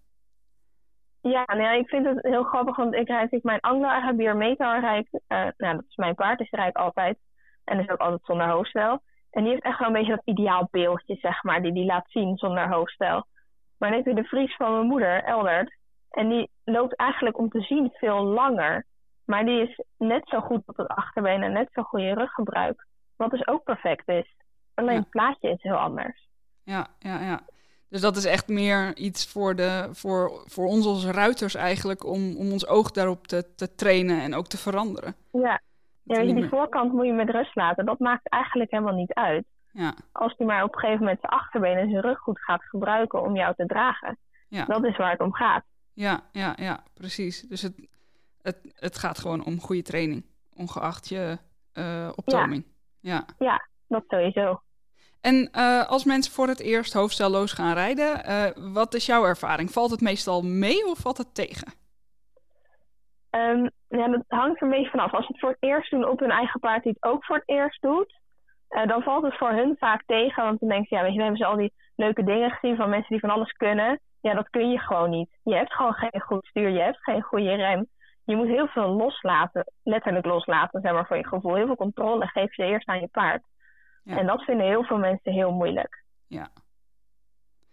Ja, 1.21 1.45
nou 1.47 1.79
ik 1.79 1.89
vind 1.89 2.07
het 2.07 2.19
heel 2.23 2.43
grappig, 2.43 2.77
want 2.77 2.95
ik 2.95 3.09
rijd 3.09 3.33
ik 3.33 3.43
mijn 3.43 3.61
Anglo-Arabier 3.61 4.37
Metar 4.37 4.81
rijd, 4.81 5.09
uh, 5.13 5.47
nou 5.57 5.75
dat 5.75 5.85
is 5.89 5.97
mijn 5.97 6.15
paard, 6.15 6.39
dus 6.39 6.51
rijd 6.51 6.75
altijd. 6.75 7.19
En 7.65 7.81
is 7.81 7.91
ook 7.91 7.99
altijd 7.99 8.25
zonder 8.25 8.49
hoofdstel. 8.49 9.03
En 9.31 9.43
die 9.43 9.53
heeft 9.53 9.65
echt 9.65 9.79
wel 9.79 9.89
een 9.89 9.95
beetje 9.95 10.15
dat 10.15 10.25
ideaal 10.25 10.69
beeldje, 10.71 11.17
zeg 11.21 11.43
maar, 11.43 11.63
die 11.63 11.73
die 11.73 11.85
laat 11.85 12.11
zien 12.11 12.37
zonder 12.37 12.69
hoofdstel. 12.69 13.27
Maar 13.79 13.89
dan 13.91 13.99
heb 13.99 14.07
je 14.07 14.23
de 14.23 14.29
Fries 14.29 14.57
van 14.57 14.73
mijn 14.73 14.87
moeder, 14.87 15.25
Eldert. 15.25 15.77
En 16.11 16.29
die 16.29 16.51
loopt 16.65 16.97
eigenlijk 16.97 17.39
om 17.39 17.49
te 17.49 17.61
zien 17.61 17.91
veel 17.93 18.25
langer. 18.25 18.87
Maar 19.25 19.45
die 19.45 19.69
is 19.69 19.85
net 19.97 20.29
zo 20.29 20.41
goed 20.41 20.63
op 20.67 20.77
het 20.77 20.89
achterbeen 20.89 21.43
en 21.43 21.53
net 21.53 21.69
zo 21.73 21.83
goede 21.83 22.15
ruggebruik. 22.15 22.87
Wat 23.21 23.31
dus 23.31 23.47
ook 23.47 23.65
perfect 23.65 24.09
is. 24.09 24.35
Alleen 24.75 24.97
het 24.97 25.11
plaatje 25.11 25.51
is 25.51 25.63
heel 25.63 25.77
anders. 25.77 26.29
Ja, 26.63 26.87
ja, 26.99 27.21
ja. 27.21 27.41
Dus 27.89 28.01
dat 28.01 28.17
is 28.17 28.25
echt 28.25 28.49
meer 28.49 28.97
iets 28.97 29.27
voor, 29.27 29.57
de, 29.57 29.89
voor, 29.93 30.43
voor 30.47 30.67
ons 30.67 30.87
als 30.87 31.07
ruiters 31.07 31.55
eigenlijk, 31.55 32.05
om, 32.05 32.37
om 32.37 32.53
ons 32.53 32.67
oog 32.67 32.91
daarop 32.91 33.27
te, 33.27 33.55
te 33.55 33.75
trainen 33.75 34.21
en 34.23 34.35
ook 34.35 34.47
te 34.47 34.59
veranderen. 34.59 35.15
Ja, 35.33 35.61
ja 36.03 36.21
je, 36.21 36.35
die 36.35 36.49
voorkant 36.49 36.93
moet 36.93 37.07
je 37.07 37.13
met 37.13 37.31
rust 37.31 37.55
laten. 37.55 37.87
Dat 37.87 37.99
maakt 37.99 38.29
eigenlijk 38.29 38.71
helemaal 38.71 38.95
niet 38.95 39.15
uit. 39.15 39.45
Ja. 39.73 39.95
Als 40.13 40.35
hij 40.37 40.47
maar 40.47 40.63
op 40.63 40.73
een 40.73 40.79
gegeven 40.79 41.01
moment 41.01 41.21
zijn 41.21 41.33
achterbeen 41.33 41.77
en 41.77 41.91
zijn 41.91 42.03
rug 42.03 42.19
goed 42.19 42.41
gaat 42.41 42.63
gebruiken 42.65 43.23
om 43.23 43.37
jou 43.37 43.55
te 43.55 43.67
dragen. 43.67 44.19
Ja. 44.49 44.65
Dat 44.65 44.85
is 44.85 44.97
waar 44.97 45.11
het 45.11 45.21
om 45.21 45.33
gaat. 45.33 45.65
Ja, 45.93 46.21
ja, 46.33 46.53
ja, 46.57 46.83
precies. 46.95 47.43
Dus 47.43 47.63
het, 47.63 47.89
het, 48.43 48.73
het 48.75 48.99
gaat 48.99 49.19
gewoon 49.19 49.45
om 49.45 49.61
goede 49.61 49.83
training, 49.83 50.25
ongeacht 50.55 51.09
je 51.09 51.39
uh, 51.75 52.09
optoming. 52.15 52.65
Ja. 53.01 53.25
ja, 53.39 53.69
dat 53.87 54.05
sowieso. 54.09 54.61
En 55.21 55.49
uh, 55.53 55.89
als 55.89 56.05
mensen 56.05 56.33
voor 56.33 56.49
het 56.49 56.61
eerst 56.61 56.93
hoofdstelloos 56.93 57.53
gaan 57.53 57.75
rijden, 57.75 58.29
uh, 58.29 58.73
wat 58.75 58.95
is 58.95 59.07
jouw 59.07 59.25
ervaring? 59.25 59.71
Valt 59.71 59.91
het 59.91 60.01
meestal 60.01 60.43
mee 60.43 60.87
of 60.87 60.99
valt 60.99 61.19
het 61.19 61.35
tegen? 61.35 61.73
Um, 63.31 63.71
ja, 63.89 64.09
dat 64.09 64.25
hangt 64.29 64.57
er 64.57 64.63
een 64.63 64.71
beetje 64.71 64.91
vanaf. 64.91 65.13
Als 65.13 65.27
ze 65.27 65.33
het 65.33 65.41
voor 65.41 65.51
het 65.51 65.63
eerst 65.71 65.91
doen 65.91 66.09
op 66.09 66.21
hun 66.21 66.31
eigen 66.31 66.61
paard 66.61 66.83
die 66.83 66.93
het 66.93 67.11
ook 67.11 67.25
voor 67.25 67.37
het 67.37 67.49
eerst 67.49 67.83
doet, 67.83 68.21
uh, 68.71 68.87
dan 68.87 69.03
valt 69.03 69.25
het 69.25 69.37
voor 69.37 69.51
hun 69.51 69.77
vaak 69.79 70.03
tegen. 70.07 70.43
Want 70.45 70.61
dan 70.61 70.69
denken 70.69 70.89
ze, 70.89 70.95
ja, 70.95 71.03
weet 71.03 71.13
je, 71.13 71.19
dan 71.19 71.27
hebben 71.27 71.47
ze 71.47 71.53
al 71.53 71.57
die 71.57 71.73
leuke 71.97 72.25
dingen 72.25 72.51
gezien 72.51 72.77
van 72.77 72.91
mensen 72.91 73.11
die 73.11 73.21
van 73.21 73.31
alles 73.31 73.53
kunnen. 73.53 74.01
Ja, 74.21 74.35
dat 74.35 74.51
kun 74.51 74.71
je 74.71 74.79
gewoon 74.79 75.11
niet. 75.11 75.31
Je 75.43 75.55
hebt 75.55 75.73
gewoon 75.73 75.93
geen 75.93 76.21
goed 76.21 76.47
stuur, 76.47 76.69
je 76.69 76.81
hebt 76.81 77.03
geen 77.03 77.23
goede 77.23 77.55
rem. 77.55 77.89
Je 78.31 78.37
moet 78.37 78.47
heel 78.47 78.67
veel 78.67 78.89
loslaten, 78.89 79.73
letterlijk 79.83 80.27
loslaten, 80.27 80.81
zeg 80.81 80.93
maar, 80.93 81.07
voor 81.07 81.17
je 81.17 81.27
gevoel. 81.27 81.55
Heel 81.55 81.67
veel 81.67 81.77
controle 81.77 82.27
geef 82.27 82.57
je 82.57 82.65
eerst 82.65 82.89
aan 82.89 83.01
je 83.01 83.09
paard. 83.09 83.43
Ja. 84.03 84.17
En 84.17 84.27
dat 84.27 84.43
vinden 84.43 84.67
heel 84.67 84.85
veel 84.85 84.99
mensen 84.99 85.33
heel 85.33 85.53
moeilijk. 85.53 86.05
Ja. 86.27 86.49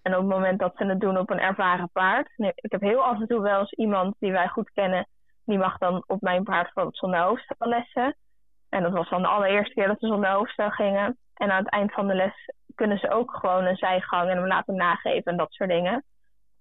En 0.01 0.13
op 0.13 0.19
het 0.19 0.29
moment 0.29 0.59
dat 0.59 0.73
ze 0.75 0.85
het 0.85 0.99
doen 0.99 1.17
op 1.17 1.29
een 1.29 1.39
ervaren 1.39 1.89
paard. 1.91 2.29
Nee, 2.35 2.51
ik 2.55 2.71
heb 2.71 2.81
heel 2.81 3.03
af 3.03 3.19
en 3.19 3.27
toe 3.27 3.41
wel 3.41 3.59
eens 3.59 3.71
iemand 3.71 4.15
die 4.19 4.31
wij 4.31 4.47
goed 4.47 4.71
kennen. 4.71 5.07
Die 5.45 5.57
mag 5.57 5.77
dan 5.77 6.03
op 6.07 6.21
mijn 6.21 6.43
paard 6.43 6.63
bijvoorbeeld 6.63 6.97
zonder 6.97 7.19
hoofdstel 7.19 7.67
lessen. 7.67 8.15
En 8.69 8.83
dat 8.83 8.91
was 8.91 9.09
dan 9.09 9.21
de 9.21 9.27
allereerste 9.27 9.73
keer 9.73 9.87
dat 9.87 9.99
ze 9.99 10.07
zonder 10.07 10.29
hoofdstel 10.29 10.69
gingen. 10.69 11.17
En 11.33 11.51
aan 11.51 11.63
het 11.63 11.71
eind 11.73 11.93
van 11.93 12.07
de 12.07 12.15
les 12.15 12.51
kunnen 12.75 12.97
ze 12.97 13.09
ook 13.09 13.35
gewoon 13.35 13.65
een 13.65 13.77
zijgang 13.77 14.29
en 14.29 14.37
hem 14.37 14.47
laten 14.47 14.75
nageven 14.75 15.31
en 15.31 15.37
dat 15.37 15.51
soort 15.51 15.69
dingen. 15.69 16.03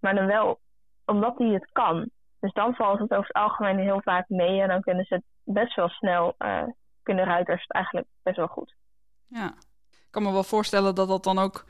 Maar 0.00 0.14
dan 0.14 0.26
wel 0.26 0.60
omdat 1.06 1.38
hij 1.38 1.48
het 1.48 1.68
kan. 1.72 2.10
Dus 2.46 2.54
dan 2.54 2.74
valt 2.74 2.98
het 2.98 3.10
over 3.10 3.26
het 3.26 3.36
algemeen 3.36 3.78
heel 3.78 4.00
vaak 4.02 4.28
mee 4.28 4.60
en 4.60 4.68
dan 4.68 4.80
kunnen 4.80 5.04
ze 5.04 5.14
het 5.14 5.24
best 5.42 5.74
wel 5.74 5.88
snel, 5.88 6.34
uh, 6.38 6.62
kunnen 7.02 7.24
ruiters 7.24 7.62
het 7.62 7.72
eigenlijk 7.72 8.06
best 8.22 8.36
wel 8.36 8.46
goed. 8.46 8.74
Ja, 9.26 9.46
ik 9.90 10.06
kan 10.10 10.22
me 10.22 10.32
wel 10.32 10.42
voorstellen 10.42 10.94
dat 10.94 11.08
dat 11.08 11.24
dan 11.24 11.38
ook, 11.38 11.64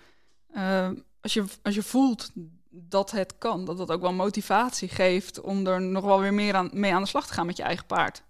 uh, 0.50 0.90
als, 1.20 1.34
je, 1.34 1.44
als 1.62 1.74
je 1.74 1.82
voelt 1.82 2.32
dat 2.70 3.10
het 3.10 3.38
kan, 3.38 3.64
dat 3.64 3.78
dat 3.78 3.92
ook 3.92 4.00
wel 4.00 4.12
motivatie 4.12 4.88
geeft 4.88 5.40
om 5.40 5.66
er 5.66 5.82
nog 5.82 6.04
wel 6.04 6.20
weer 6.20 6.34
meer 6.34 6.54
aan, 6.54 6.70
mee 6.72 6.94
aan 6.94 7.02
de 7.02 7.08
slag 7.08 7.26
te 7.26 7.32
gaan 7.32 7.46
met 7.46 7.56
je 7.56 7.62
eigen 7.62 7.86
paard. 7.86 8.24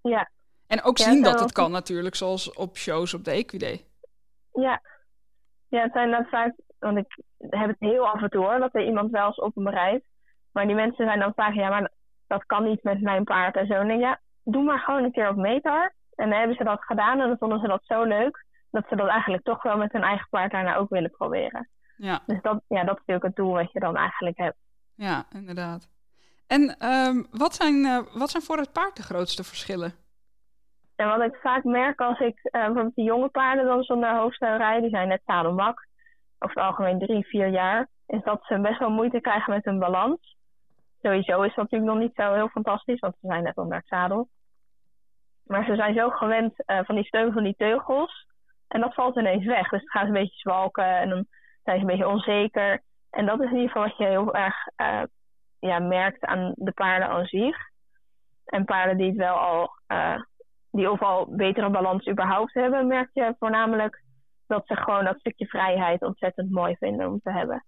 Ja. 0.00 0.30
En 0.66 0.82
ook 0.82 0.98
zien 0.98 1.22
dat 1.22 1.40
het 1.40 1.52
kan 1.52 1.70
natuurlijk, 1.70 2.14
zoals 2.14 2.52
op 2.52 2.76
shows 2.76 3.14
op 3.14 3.24
de 3.24 3.30
Equidee. 3.30 3.86
Ja. 4.52 4.82
Ja, 5.68 5.82
het 5.82 5.92
zijn 5.92 6.10
dat 6.10 6.28
vaak, 6.28 6.54
want 6.78 6.98
ik 6.98 7.22
heb 7.38 7.68
het 7.68 7.76
heel 7.78 8.08
af 8.08 8.22
en 8.22 8.30
toe 8.30 8.44
hoor, 8.44 8.58
dat 8.58 8.74
er 8.74 8.86
iemand 8.86 9.10
wel 9.10 9.26
eens 9.26 9.40
op 9.40 9.54
me 9.54 9.70
rijdt. 9.70 10.04
Maar 10.56 10.66
die 10.66 10.74
mensen 10.74 11.06
zijn 11.06 11.18
dan 11.18 11.32
vaak, 11.34 11.54
ja, 11.54 11.68
maar 11.68 11.90
dat 12.26 12.44
kan 12.46 12.64
niet 12.64 12.82
met 12.82 13.00
mijn 13.00 13.24
paard 13.24 13.56
en 13.56 13.66
zo. 13.66 13.72
En 13.72 13.88
denk, 13.88 14.00
ja, 14.00 14.20
doe 14.44 14.62
maar 14.62 14.78
gewoon 14.78 15.04
een 15.04 15.12
keer 15.12 15.28
op 15.28 15.36
meter. 15.36 15.94
En 16.14 16.28
dan 16.28 16.38
hebben 16.38 16.56
ze 16.56 16.64
dat 16.64 16.84
gedaan 16.84 17.20
en 17.20 17.28
dan 17.28 17.38
vonden 17.38 17.60
ze 17.60 17.66
dat 17.66 17.82
zo 17.84 18.02
leuk 18.02 18.44
dat 18.70 18.84
ze 18.88 18.96
dat 18.96 19.08
eigenlijk 19.08 19.44
toch 19.44 19.62
wel 19.62 19.76
met 19.76 19.92
hun 19.92 20.02
eigen 20.02 20.26
paard 20.30 20.52
daarna 20.52 20.76
ook 20.76 20.88
willen 20.88 21.10
proberen. 21.10 21.68
Ja. 21.96 22.20
Dus 22.26 22.42
dat, 22.42 22.60
ja, 22.68 22.84
dat 22.84 22.94
is 22.94 22.98
natuurlijk 22.98 23.26
het 23.26 23.36
doel 23.36 23.52
wat 23.52 23.72
je 23.72 23.80
dan 23.80 23.96
eigenlijk 23.96 24.36
hebt. 24.36 24.56
Ja, 24.94 25.24
inderdaad. 25.32 25.88
En 26.46 26.88
um, 26.88 27.26
wat, 27.30 27.54
zijn, 27.54 27.74
uh, 27.74 27.98
wat 28.12 28.30
zijn 28.30 28.42
voor 28.42 28.56
het 28.56 28.72
paard 28.72 28.96
de 28.96 29.02
grootste 29.02 29.44
verschillen? 29.44 29.92
En 30.96 31.08
wat 31.08 31.22
ik 31.22 31.38
vaak 31.42 31.64
merk 31.64 32.00
als 32.00 32.20
ik 32.20 32.38
uh, 32.42 32.50
bijvoorbeeld 32.50 32.94
de 32.94 33.02
jonge 33.02 33.28
paarden 33.28 33.64
dan 33.66 33.82
zonder 33.82 34.16
hoofdstel 34.16 34.56
rijd, 34.56 34.80
die 34.80 34.90
zijn 34.90 35.08
net 35.08 35.22
zadelmak, 35.26 35.86
over 36.38 36.56
het 36.56 36.64
algemeen 36.64 36.98
drie, 36.98 37.26
vier 37.26 37.48
jaar, 37.48 37.88
is 38.06 38.22
dat 38.24 38.44
ze 38.44 38.60
best 38.60 38.78
wel 38.78 38.90
moeite 38.90 39.20
krijgen 39.20 39.52
met 39.52 39.64
hun 39.64 39.78
balans. 39.78 40.35
Sowieso 41.06 41.42
is 41.42 41.54
dat 41.54 41.70
natuurlijk 41.70 41.92
nog 41.92 42.00
niet 42.00 42.14
zo 42.14 42.34
heel 42.34 42.48
fantastisch, 42.48 43.00
want 43.00 43.14
ze 43.20 43.26
zijn 43.26 43.42
net 43.42 43.56
onder 43.56 43.76
het 43.76 43.86
zadel. 43.86 44.28
Maar 45.44 45.64
ze 45.64 45.74
zijn 45.74 45.94
zo 45.94 46.10
gewend 46.10 46.54
uh, 46.66 46.80
van 46.84 46.94
die 46.94 47.04
steun 47.04 47.32
van 47.32 47.42
die 47.42 47.54
teugels. 47.56 48.26
En 48.68 48.80
dat 48.80 48.94
valt 48.94 49.16
ineens 49.16 49.44
weg. 49.44 49.68
Dus 49.68 49.80
het 49.80 49.90
gaat 49.90 50.06
een 50.06 50.12
beetje 50.12 50.38
zwalken 50.38 50.98
en 50.98 51.08
dan 51.08 51.26
zijn 51.62 51.76
ze 51.76 51.82
een 51.82 51.90
beetje 51.90 52.08
onzeker. 52.08 52.82
En 53.10 53.26
dat 53.26 53.40
is 53.40 53.50
in 53.50 53.56
ieder 53.56 53.68
geval 53.68 53.82
wat 53.82 53.96
je 53.96 54.04
heel 54.04 54.34
erg 54.34 54.54
uh, 54.76 55.02
ja, 55.58 55.78
merkt 55.78 56.24
aan 56.24 56.52
de 56.54 56.72
paarden 56.72 57.08
aan 57.08 57.26
zich. 57.26 57.56
En 58.44 58.64
paarden 58.64 58.96
die 58.96 59.08
het 59.08 59.16
wel 59.16 59.36
al, 59.36 59.70
uh, 59.88 60.22
die 60.70 60.90
of 60.90 61.02
al 61.02 61.36
betere 61.36 61.70
balans 61.70 62.08
überhaupt 62.08 62.54
hebben, 62.54 62.86
merk 62.86 63.10
je 63.12 63.34
voornamelijk 63.38 64.02
dat 64.46 64.66
ze 64.66 64.76
gewoon 64.76 65.04
dat 65.04 65.18
stukje 65.18 65.46
vrijheid 65.46 66.02
ontzettend 66.02 66.50
mooi 66.50 66.76
vinden 66.76 67.08
om 67.08 67.20
te 67.20 67.32
hebben. 67.32 67.64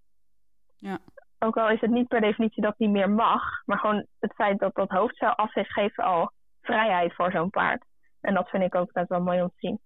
Ja. 0.77 0.99
Ook 1.39 1.57
al 1.57 1.69
is 1.69 1.81
het 1.81 1.91
niet 1.91 2.07
per 2.07 2.21
definitie 2.21 2.61
dat 2.63 2.77
die 2.77 2.89
meer 2.89 3.09
mag, 3.09 3.43
maar 3.65 3.79
gewoon 3.79 4.05
het 4.19 4.33
feit 4.33 4.59
dat 4.59 4.75
dat 4.75 4.89
hoofdstel 4.89 5.35
af 5.35 5.55
is, 5.55 5.73
geeft 5.73 5.97
al 5.97 6.31
vrijheid 6.61 7.15
voor 7.15 7.31
zo'n 7.31 7.49
paard. 7.49 7.85
En 8.21 8.33
dat 8.33 8.49
vind 8.49 8.63
ik 8.63 8.75
ook 8.75 8.91
best 8.91 9.09
wel 9.09 9.21
mooi 9.21 9.41
om 9.41 9.47
te 9.47 9.57
zien. 9.57 9.79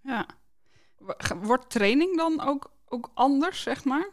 Ja. 0.00 0.26
Wordt 1.42 1.70
training 1.70 2.16
dan 2.16 2.48
ook, 2.48 2.70
ook 2.88 3.10
anders, 3.14 3.62
zeg 3.62 3.84
maar? 3.84 4.10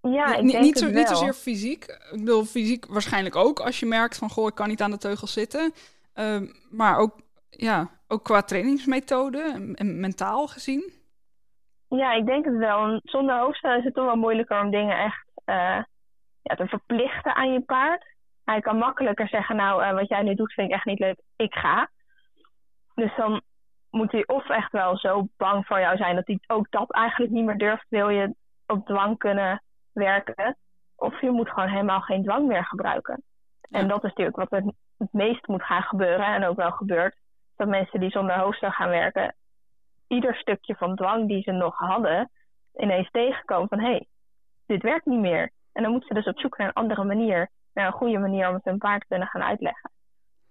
Ja, 0.00 0.34
ik 0.34 0.42
niet, 0.42 0.52
denk 0.52 0.64
niet, 0.64 0.78
zo, 0.78 0.88
niet 0.88 1.08
zozeer 1.08 1.32
fysiek. 1.32 1.84
Ik 1.84 2.18
bedoel, 2.18 2.44
fysiek 2.44 2.86
waarschijnlijk 2.86 3.36
ook 3.36 3.60
als 3.60 3.80
je 3.80 3.86
merkt 3.86 4.18
van 4.18 4.30
goh, 4.30 4.46
ik 4.46 4.54
kan 4.54 4.68
niet 4.68 4.82
aan 4.82 4.90
de 4.90 4.98
teugel 4.98 5.26
zitten. 5.26 5.72
Ehm, 6.14 6.46
maar 6.70 6.98
ook, 6.98 7.20
ja, 7.50 7.90
ook 8.08 8.24
qua 8.24 8.42
trainingsmethode 8.42 9.42
en, 9.42 9.74
en 9.74 10.00
mentaal 10.00 10.46
gezien. 10.46 10.92
Ja, 11.88 12.12
ik 12.12 12.26
denk 12.26 12.44
het 12.44 12.56
wel. 12.56 13.00
Zonder 13.02 13.38
hoofdstel 13.38 13.76
is 13.76 13.84
het 13.84 13.94
toch 13.94 14.04
wel 14.04 14.16
moeilijker 14.16 14.60
om 14.60 14.70
dingen 14.70 14.98
echt 14.98 15.24
uh, 15.46 15.82
ja, 16.42 16.54
te 16.56 16.66
verplichten 16.66 17.34
aan 17.34 17.52
je 17.52 17.60
paard. 17.60 18.04
Hij 18.44 18.60
kan 18.60 18.76
makkelijker 18.76 19.28
zeggen, 19.28 19.56
nou, 19.56 19.82
uh, 19.82 19.92
wat 19.92 20.08
jij 20.08 20.22
nu 20.22 20.34
doet 20.34 20.52
vind 20.52 20.68
ik 20.68 20.74
echt 20.74 20.84
niet 20.84 20.98
leuk, 20.98 21.20
ik 21.36 21.54
ga. 21.54 21.90
Dus 22.94 23.16
dan 23.16 23.42
moet 23.90 24.12
hij 24.12 24.26
of 24.26 24.48
echt 24.48 24.72
wel 24.72 24.98
zo 24.98 25.26
bang 25.36 25.66
voor 25.66 25.80
jou 25.80 25.96
zijn 25.96 26.14
dat 26.14 26.26
hij 26.26 26.38
ook 26.46 26.70
dat 26.70 26.92
eigenlijk 26.92 27.32
niet 27.32 27.44
meer 27.44 27.58
durft, 27.58 27.86
wil 27.88 28.08
je 28.08 28.34
op 28.66 28.86
dwang 28.86 29.18
kunnen 29.18 29.62
werken. 29.92 30.56
Of 30.96 31.20
je 31.20 31.30
moet 31.30 31.50
gewoon 31.50 31.68
helemaal 31.68 32.00
geen 32.00 32.22
dwang 32.22 32.46
meer 32.46 32.64
gebruiken. 32.64 33.22
Ja. 33.60 33.78
En 33.78 33.88
dat 33.88 33.96
is 33.96 34.02
natuurlijk 34.02 34.36
wat 34.36 34.50
het, 34.50 34.74
het 34.98 35.12
meest 35.12 35.46
moet 35.46 35.62
gaan 35.62 35.82
gebeuren 35.82 36.26
en 36.26 36.44
ook 36.44 36.56
wel 36.56 36.70
gebeurt. 36.70 37.16
Dat 37.56 37.68
mensen 37.68 38.00
die 38.00 38.10
zonder 38.10 38.38
hoofdstel 38.38 38.70
gaan 38.70 38.88
werken, 38.88 39.34
ieder 40.08 40.34
stukje 40.34 40.74
van 40.74 40.96
dwang 40.96 41.28
die 41.28 41.42
ze 41.42 41.50
nog 41.50 41.78
hadden, 41.78 42.30
ineens 42.76 43.10
tegenkomen 43.10 43.68
van 43.68 43.80
hé, 43.80 43.90
hey, 43.90 44.06
dit 44.66 44.82
werkt 44.82 45.06
niet 45.06 45.20
meer. 45.20 45.50
En 45.72 45.82
dan 45.82 45.90
moeten 45.90 46.08
ze 46.08 46.14
dus 46.22 46.26
op 46.32 46.38
zoek 46.38 46.58
naar 46.58 46.66
een 46.68 46.72
andere 46.74 47.04
manier, 47.04 47.50
naar 47.72 47.86
een 47.86 47.92
goede 47.92 48.18
manier 48.18 48.48
om 48.48 48.54
het 48.54 48.64
hun 48.64 48.78
paard 48.78 49.00
te 49.00 49.06
kunnen 49.06 49.28
gaan 49.28 49.42
uitleggen. 49.42 49.90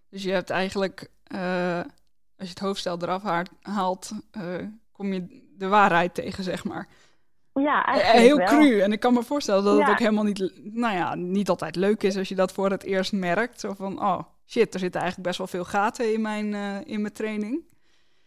Dus 0.10 0.24
je 0.24 0.32
hebt 0.32 0.50
eigenlijk, 0.50 1.10
uh, 1.36 1.78
als 2.38 2.48
je 2.48 2.54
het 2.54 2.60
hoofdstel 2.60 2.98
eraf 3.02 3.24
haalt, 3.62 4.12
uh, 4.38 4.68
kom 4.92 5.14
je 5.14 5.52
de 5.58 5.68
waarheid 5.68 6.14
tegen, 6.14 6.44
zeg 6.44 6.64
maar. 6.64 6.88
Ja, 7.54 7.86
Eh, 7.86 7.92
eigenlijk 7.94 8.18
Heel 8.18 8.38
wel. 8.38 8.48
cru. 8.48 8.80
En 8.80 8.92
ik 8.92 9.00
kan 9.00 9.14
me 9.14 9.24
voorstellen 9.24 9.64
dat 9.64 9.80
het 9.80 9.90
ook 9.90 10.00
helemaal 10.00 10.24
niet, 10.24 10.52
nou 10.64 10.96
ja, 10.96 11.16
niet 11.16 11.50
altijd 11.50 11.76
leuk 11.76 12.04
is 12.04 12.18
als 12.18 12.30
je 12.30 12.36
dat 12.36 12.52
voor 12.54 12.70
het 12.70 12.84
eerst 12.84 13.14
merkt. 13.14 13.60
Zo 13.60 13.74
van, 13.74 14.02
oh 14.02 14.20
shit, 14.48 14.74
er 14.74 14.80
zitten 14.80 15.02
eigenlijk 15.02 15.28
best 15.30 15.38
wel 15.38 15.48
veel 15.48 15.64
gaten 15.64 16.14
in 16.14 16.22
mijn, 16.22 16.46
uh, 16.54 16.86
in 16.86 17.02
mijn 17.02 17.14
training. 17.14 17.62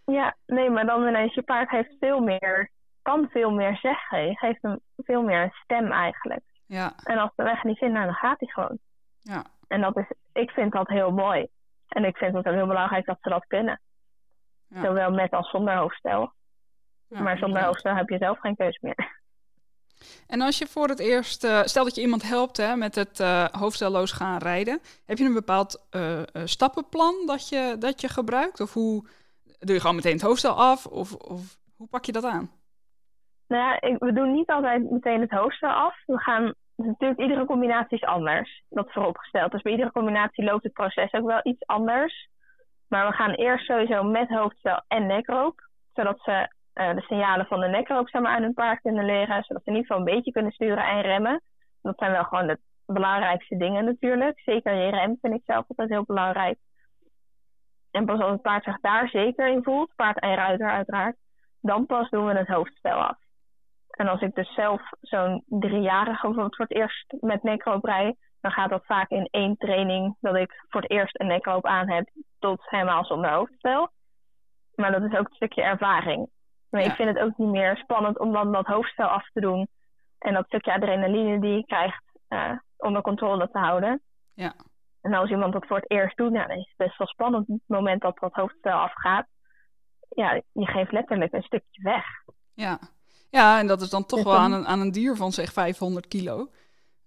Ja, 0.04 0.36
nee, 0.46 0.70
maar 0.70 0.86
dan 0.86 1.06
ineens, 1.06 1.34
je 1.34 1.42
paard 1.42 1.70
heeft 1.70 1.96
veel 2.00 2.20
meer, 2.20 2.70
kan 3.02 3.28
veel 3.30 3.50
meer 3.50 3.76
zeggen. 3.76 4.26
Je 4.26 4.36
geeft 4.36 4.62
hem 4.62 4.80
veel 5.06 5.22
meer 5.22 5.42
een 5.42 5.54
stem 5.62 5.92
eigenlijk. 5.92 6.42
Ja, 6.66 6.92
En 7.04 7.18
als 7.18 7.30
de 7.34 7.42
weg 7.42 7.62
niet 7.62 7.78
vindt, 7.78 7.94
nou, 7.94 8.06
dan 8.06 8.14
gaat 8.14 8.40
hij 8.40 8.48
gewoon. 8.48 8.78
ja, 9.20 9.44
En 9.68 9.80
dat 9.80 9.96
is, 9.96 10.06
ik 10.32 10.50
vind 10.50 10.72
dat 10.72 10.88
heel 10.88 11.10
mooi. 11.10 11.46
En 11.88 12.04
ik 12.04 12.16
vind 12.16 12.34
het 12.34 12.46
ook 12.46 12.54
heel 12.54 12.66
belangrijk 12.66 13.06
dat 13.06 13.18
ze 13.20 13.28
dat 13.28 13.46
kunnen. 13.46 13.80
Ja. 14.68 14.82
Zowel 14.82 15.10
met 15.10 15.30
als 15.30 15.50
zonder 15.50 15.76
hoofdstel. 15.76 16.32
ja, 17.08 17.20
maar 17.20 17.38
zonder 17.38 17.64
hoofdstel 17.64 17.94
heb 17.94 18.08
je 18.08 18.18
zelf 18.18 18.40
geen 18.40 18.56
keus 18.56 18.78
meer. 18.80 19.14
En 20.26 20.40
als 20.40 20.58
je 20.58 20.66
voor 20.66 20.88
het 20.88 20.98
eerst, 20.98 21.44
eh, 21.44 21.60
stel 21.64 21.84
dat 21.84 21.94
je 21.94 22.00
iemand 22.00 22.22
helpt 22.22 22.56
hè, 22.56 22.76
met 22.76 22.94
het 22.94 23.20
eh, 23.20 23.44
hoofdstelloos 23.44 24.12
gaan 24.12 24.38
rijden, 24.38 24.80
heb 25.04 25.18
je 25.18 25.24
een 25.24 25.32
bepaald 25.32 25.86
eh, 25.90 26.22
stappenplan 26.44 27.14
dat 27.26 27.48
je, 27.48 27.76
dat 27.78 28.00
je 28.00 28.08
gebruikt? 28.08 28.60
Of 28.60 28.72
hoe 28.72 29.04
doe 29.58 29.74
je 29.74 29.80
gewoon 29.80 29.96
meteen 29.96 30.12
het 30.12 30.22
hoofdstel 30.22 30.54
af? 30.54 30.86
Of, 30.86 31.14
of 31.14 31.58
hoe 31.76 31.86
pak 31.88 32.04
je 32.04 32.12
dat 32.12 32.24
aan? 32.24 32.50
Nou 33.48 33.62
ja, 33.62 33.80
ik, 33.80 33.98
we 33.98 34.12
doen 34.12 34.32
niet 34.32 34.50
altijd 34.50 34.90
meteen 34.90 35.20
het 35.20 35.30
hoofdstel 35.30 35.70
af. 35.70 35.96
We 36.06 36.18
gaan, 36.18 36.54
natuurlijk 36.76 37.20
iedere 37.20 37.44
combinatie 37.44 37.96
is 37.96 38.04
anders. 38.08 38.62
Dat 38.68 38.92
vooropgesteld. 38.92 39.52
Dus 39.52 39.62
bij 39.62 39.72
iedere 39.72 39.92
combinatie 39.92 40.44
loopt 40.44 40.62
het 40.62 40.72
proces 40.72 41.12
ook 41.12 41.26
wel 41.26 41.40
iets 41.42 41.66
anders. 41.66 42.28
Maar 42.88 43.06
we 43.06 43.12
gaan 43.12 43.30
eerst 43.30 43.66
sowieso 43.66 44.02
met 44.02 44.28
hoofdstel 44.28 44.82
en 44.88 45.06
nekroop. 45.06 45.60
Zodat 45.92 46.20
ze 46.22 46.48
uh, 46.74 46.94
de 46.94 47.00
signalen 47.00 47.46
van 47.46 47.60
de 47.60 47.68
nekroop 47.68 48.08
zeg 48.08 48.22
maar, 48.22 48.32
aan 48.36 48.42
hun 48.42 48.54
paard 48.54 48.80
kunnen 48.80 49.04
leren. 49.04 49.44
Zodat 49.44 49.62
ze 49.62 49.70
in 49.70 49.76
ieder 49.76 49.86
geval 49.86 49.96
een 49.96 50.14
beetje 50.14 50.32
kunnen 50.32 50.52
sturen 50.52 50.84
en 50.84 51.00
remmen. 51.00 51.42
Dat 51.82 51.98
zijn 51.98 52.12
wel 52.12 52.24
gewoon 52.24 52.46
de 52.46 52.58
belangrijkste 52.86 53.56
dingen 53.56 53.84
natuurlijk. 53.84 54.40
Zeker 54.40 54.74
je 54.74 54.90
rem 54.90 55.18
vind 55.20 55.34
ik 55.34 55.42
zelf 55.44 55.64
altijd 55.68 55.88
heel 55.88 56.04
belangrijk. 56.04 56.58
En 57.90 58.04
pas 58.04 58.20
als 58.20 58.30
het 58.32 58.42
paard 58.42 58.64
zich 58.64 58.80
daar 58.80 59.08
zeker 59.08 59.48
in 59.48 59.62
voelt, 59.62 59.94
paard 59.94 60.20
en 60.20 60.34
ruiter 60.34 60.70
uiteraard, 60.70 61.16
dan 61.60 61.86
pas 61.86 62.10
doen 62.10 62.26
we 62.26 62.32
het 62.32 62.48
hoofdstel 62.48 62.98
af. 62.98 63.18
En 63.96 64.08
als 64.08 64.20
ik 64.20 64.34
dus 64.34 64.54
zelf 64.54 64.82
zo'n 65.00 65.42
driejarige 65.46 66.10
bijvoorbeeld 66.22 66.56
voor 66.56 66.66
het 66.68 66.76
eerst 66.76 67.14
met 67.20 67.42
nekroop 67.42 67.84
rij, 67.84 68.16
dan 68.40 68.50
gaat 68.52 68.70
dat 68.70 68.86
vaak 68.86 69.10
in 69.10 69.28
één 69.30 69.56
training 69.56 70.16
dat 70.20 70.36
ik 70.36 70.64
voor 70.68 70.80
het 70.80 70.90
eerst 70.90 71.20
een 71.20 71.26
nekroop 71.26 71.66
aan 71.66 71.90
heb 71.90 72.08
tot 72.38 72.70
helemaal 72.70 73.04
zonder 73.04 73.30
hoofdstel. 73.30 73.90
Maar 74.74 74.92
dat 74.92 75.02
is 75.12 75.18
ook 75.18 75.28
een 75.28 75.34
stukje 75.34 75.62
ervaring. 75.62 76.28
Maar 76.70 76.80
Ja. 76.82 76.86
ik 76.90 76.94
vind 76.94 77.08
het 77.08 77.18
ook 77.18 77.36
niet 77.36 77.48
meer 77.48 77.76
spannend 77.76 78.18
om 78.18 78.32
dan 78.32 78.52
dat 78.52 78.66
hoofdstel 78.66 79.06
af 79.08 79.30
te 79.32 79.40
doen. 79.40 79.68
En 80.18 80.34
dat 80.34 80.46
stukje 80.46 80.72
adrenaline 80.74 81.40
die 81.40 81.56
je 81.56 81.64
krijgt 81.66 82.02
eh, 82.28 82.52
onder 82.76 83.02
controle 83.02 83.50
te 83.50 83.58
houden. 83.58 84.02
Ja. 84.34 84.52
En 85.00 85.14
als 85.14 85.30
iemand 85.30 85.52
dat 85.52 85.66
voor 85.66 85.76
het 85.76 85.90
eerst 85.90 86.16
doet, 86.16 86.32
nou, 86.32 86.48
dan 86.48 86.56
is 86.56 86.66
het 86.68 86.86
best 86.86 86.98
wel 86.98 87.06
spannend 87.06 87.48
op 87.48 87.54
het 87.66 87.76
moment 87.76 88.00
dat 88.02 88.18
dat 88.18 88.32
hoofdstel 88.34 88.78
afgaat. 88.78 89.26
Ja, 90.08 90.40
je 90.52 90.66
geeft 90.66 90.92
letterlijk 90.92 91.32
een 91.32 91.42
stukje 91.42 91.82
weg. 91.82 92.04
Ja, 92.54 92.78
ja 93.30 93.58
en 93.58 93.66
dat 93.66 93.80
is 93.80 93.90
dan 93.90 94.06
toch 94.06 94.18
Dus 94.22 94.28
wel 94.28 94.34
dan- 94.34 94.42
aan 94.42 94.52
een, 94.52 94.66
aan 94.66 94.80
een 94.80 94.92
dier 94.92 95.16
van 95.16 95.32
zeg 95.32 95.52
500 95.52 96.08
kilo. 96.08 96.50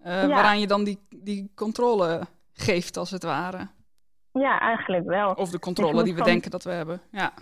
Ja. 0.03 0.27
Waaraan 0.27 0.59
je 0.59 0.67
dan 0.67 0.83
die, 0.83 1.07
die 1.09 1.51
controle 1.55 2.21
geeft, 2.53 2.97
als 2.97 3.11
het 3.11 3.23
ware. 3.23 3.67
Ja, 4.31 4.59
eigenlijk 4.59 5.05
wel. 5.05 5.31
Of 5.33 5.49
de 5.49 5.59
controle 5.59 5.93
moet 5.93 6.03
die 6.03 6.13
we 6.13 6.19
van- 6.19 6.27
denken 6.27 6.51
dat 6.51 6.63
we 6.63 6.71
hebben. 6.71 7.01
Ja, 7.11 7.33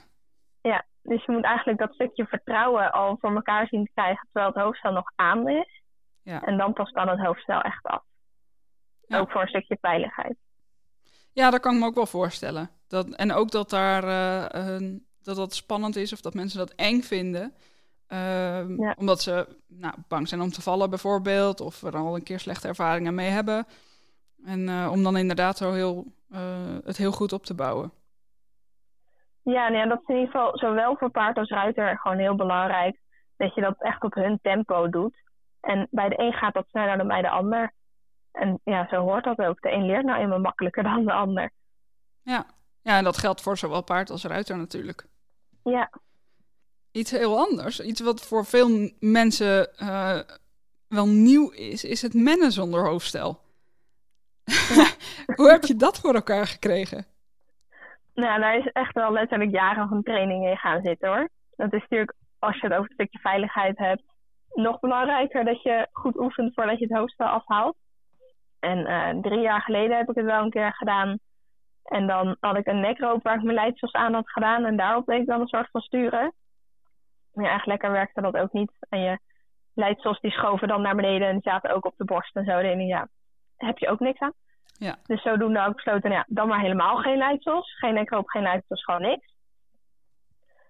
Ja, 0.61 0.85
dus 1.01 1.25
je 1.25 1.31
moet 1.31 1.43
eigenlijk 1.43 1.79
dat 1.79 1.93
stukje 1.93 2.25
vertrouwen 2.25 2.91
al 2.91 3.17
voor 3.21 3.35
elkaar 3.35 3.67
zien 3.67 3.85
te 3.85 3.91
krijgen 3.93 4.27
terwijl 4.31 4.53
het 4.53 4.63
hoofdstel 4.63 4.91
nog 4.91 5.11
aan 5.15 5.49
is. 5.49 5.81
Ja. 6.21 6.41
En 6.43 6.57
dan 6.57 6.73
pas 6.73 6.91
kan 6.91 7.07
het 7.07 7.19
hoofdstel 7.19 7.61
echt 7.61 7.83
af. 7.85 8.03
Ja. 9.07 9.19
Ook 9.19 9.31
voor 9.31 9.41
een 9.41 9.47
stukje 9.47 9.77
veiligheid. 9.81 10.35
ja 11.33 11.49
dat 11.49 11.59
kan 11.59 11.73
ik 11.73 11.79
me 11.79 11.85
ook 11.85 11.95
wel 11.95 12.05
voorstellen. 12.05 12.69
Dat, 12.87 13.09
en 13.15 13.31
ook 13.33 13.51
dat, 13.51 13.69
daar, 13.69 14.03
een- 14.55 15.05
dat 15.21 15.35
dat 15.35 15.55
spannend 15.55 15.95
is 15.95 16.13
of 16.13 16.21
dat 16.21 16.33
mensen 16.33 16.57
dat 16.59 16.73
eng 16.75 17.01
vinden. 17.01 17.53
Ehm, 18.07 18.81
Ja. 18.81 18.95
Omdat 18.97 19.21
ze 19.21 19.47
nou, 19.67 19.93
bang 20.07 20.27
zijn 20.27 20.41
om 20.41 20.49
te 20.49 20.61
vallen 20.61 20.89
bijvoorbeeld. 20.89 21.61
Of 21.61 21.81
er 21.81 21.95
al 21.95 22.15
een 22.15 22.23
keer 22.23 22.39
slechte 22.39 22.67
ervaringen 22.67 23.15
mee 23.15 23.29
hebben. 23.29 23.65
En 24.45 24.69
eh, 24.69 24.89
om 24.91 25.03
dan 25.03 25.17
inderdaad 25.17 25.57
zo 25.57 25.71
heel, 25.71 26.05
eh, 26.29 26.77
het 26.83 26.97
heel 26.97 27.11
goed 27.11 27.33
op 27.33 27.43
te 27.45 27.53
bouwen. 27.55 27.91
Ja, 29.41 29.69
nou 29.69 29.77
ja, 29.77 29.85
dat 29.87 30.01
is 30.01 30.07
in 30.07 30.15
ieder 30.15 30.31
geval 30.31 30.57
zowel 30.57 30.95
voor 30.95 31.09
paard 31.09 31.37
als 31.37 31.49
ruiter 31.49 31.97
gewoon 31.97 32.17
heel 32.17 32.35
belangrijk. 32.35 32.99
Dat 33.37 33.55
je 33.55 33.61
dat 33.61 33.75
echt 33.79 34.03
op 34.03 34.13
hun 34.13 34.39
tempo 34.41 34.89
doet. 34.89 35.15
En 35.61 35.87
bij 35.91 36.09
de 36.09 36.19
een 36.19 36.33
gaat 36.33 36.53
dat 36.53 36.67
sneller 36.69 36.97
dan 36.97 37.07
bij 37.07 37.21
de 37.21 37.29
ander. 37.29 37.73
En 38.31 38.59
ja, 38.63 38.87
zo 38.89 38.95
hoort 39.01 39.23
dat 39.23 39.37
ook. 39.37 39.61
De 39.61 39.71
een 39.71 39.85
leert 39.85 40.05
nou 40.05 40.19
eenmaal 40.19 40.39
makkelijker 40.39 40.83
dan 40.83 41.05
de 41.05 41.13
ander. 41.13 41.51
Ja. 42.21 42.45
ja, 42.81 42.97
en 42.97 43.03
dat 43.03 43.17
geldt 43.17 43.41
voor 43.41 43.57
zowel 43.57 43.83
paard 43.83 44.09
als 44.09 44.23
ruiter 44.23 44.57
natuurlijk. 44.57 45.07
Ja, 45.63 45.89
Iets 46.97 47.11
heel 47.11 47.37
anders, 47.37 47.79
iets 47.79 48.01
wat 48.01 48.27
voor 48.27 48.45
veel 48.45 48.69
mensen 48.99 49.77
eh, 49.77 50.19
wel 50.87 51.07
nieuw 51.07 51.49
is, 51.51 51.83
is 51.83 52.01
het 52.01 52.13
mennen 52.13 52.51
zonder 52.51 52.85
hoofdstel. 52.85 53.39
Hoe 55.37 55.49
heb 55.51 55.63
je 55.63 55.75
dat 55.75 55.99
voor 55.99 56.13
elkaar 56.13 56.47
gekregen? 56.47 57.05
nou 58.13 58.39
daar 58.39 58.57
is 58.57 58.71
echt 58.71 58.93
wel 58.93 59.11
letterlijk 59.11 59.51
jaren 59.51 59.87
van 59.87 60.03
training 60.03 60.45
in 60.45 60.57
gaan 60.57 60.81
zitten 60.83 61.07
hoor. 61.07 61.29
Dat 61.55 61.73
is 61.73 61.81
natuurlijk, 61.81 62.13
als 62.39 62.55
je 62.55 62.67
het 62.67 62.71
over 62.71 62.83
het 62.83 62.93
stukje 62.93 63.19
veiligheid 63.19 63.77
hebt, 63.77 64.03
nog 64.53 64.79
belangrijker 64.79 65.45
dat 65.45 65.61
je 65.61 65.87
goed 65.91 66.19
oefent 66.19 66.53
voordat 66.53 66.79
je 66.79 66.85
het 66.85 66.97
hoofdstel 66.97 67.27
afhaalt. 67.27 67.75
En 68.59 68.85
eh, 68.85 69.21
drie 69.21 69.39
jaar 69.39 69.61
geleden 69.61 69.97
heb 69.97 70.09
ik 70.09 70.15
het 70.15 70.25
wel 70.25 70.43
een 70.43 70.49
keer 70.49 70.73
gedaan. 70.73 71.19
En 71.83 72.07
dan 72.07 72.37
had 72.39 72.57
ik 72.57 72.67
een 72.67 72.79
nekroop 72.79 73.23
waar 73.23 73.35
ik 73.35 73.43
mijn 73.43 73.55
leidsels 73.55 73.93
aan 73.93 74.13
had 74.13 74.29
gedaan. 74.29 74.65
En 74.65 74.77
daarop 74.77 75.05
deed 75.05 75.19
ik 75.19 75.27
dan 75.27 75.41
een 75.41 75.47
soort 75.47 75.69
van 75.71 75.81
sturen. 75.81 76.33
Maar 77.37 77.45
ja, 77.45 77.53
echt 77.53 77.65
lekker 77.65 77.91
werkte 77.91 78.21
dat 78.21 78.37
ook 78.37 78.51
niet. 78.51 78.71
En 78.89 78.99
je 78.99 79.19
leidsels 79.73 80.19
die 80.19 80.31
schoven 80.31 80.67
dan 80.67 80.81
naar 80.81 80.95
beneden 80.95 81.27
en 81.27 81.41
zaten 81.41 81.75
ook 81.75 81.85
op 81.85 81.93
de 81.97 82.05
borst 82.05 82.35
en 82.35 82.45
zo. 82.45 82.51
En 82.51 82.85
ja, 82.85 83.07
heb 83.55 83.77
je 83.77 83.89
ook 83.89 83.99
niks 83.99 84.19
aan. 84.19 84.33
Ja. 84.73 84.95
Dus 85.03 85.21
zodoende 85.21 85.59
ik 85.59 85.75
besloten, 85.75 86.09
nou 86.09 86.13
ja, 86.13 86.25
dan 86.27 86.47
maar 86.47 86.59
helemaal 86.59 86.97
geen 86.97 87.17
leidsels. 87.17 87.77
Geen 87.77 87.93
nekroop, 87.93 88.29
geen 88.29 88.41
leidsels, 88.41 88.83
gewoon 88.83 89.01
niks. 89.01 89.35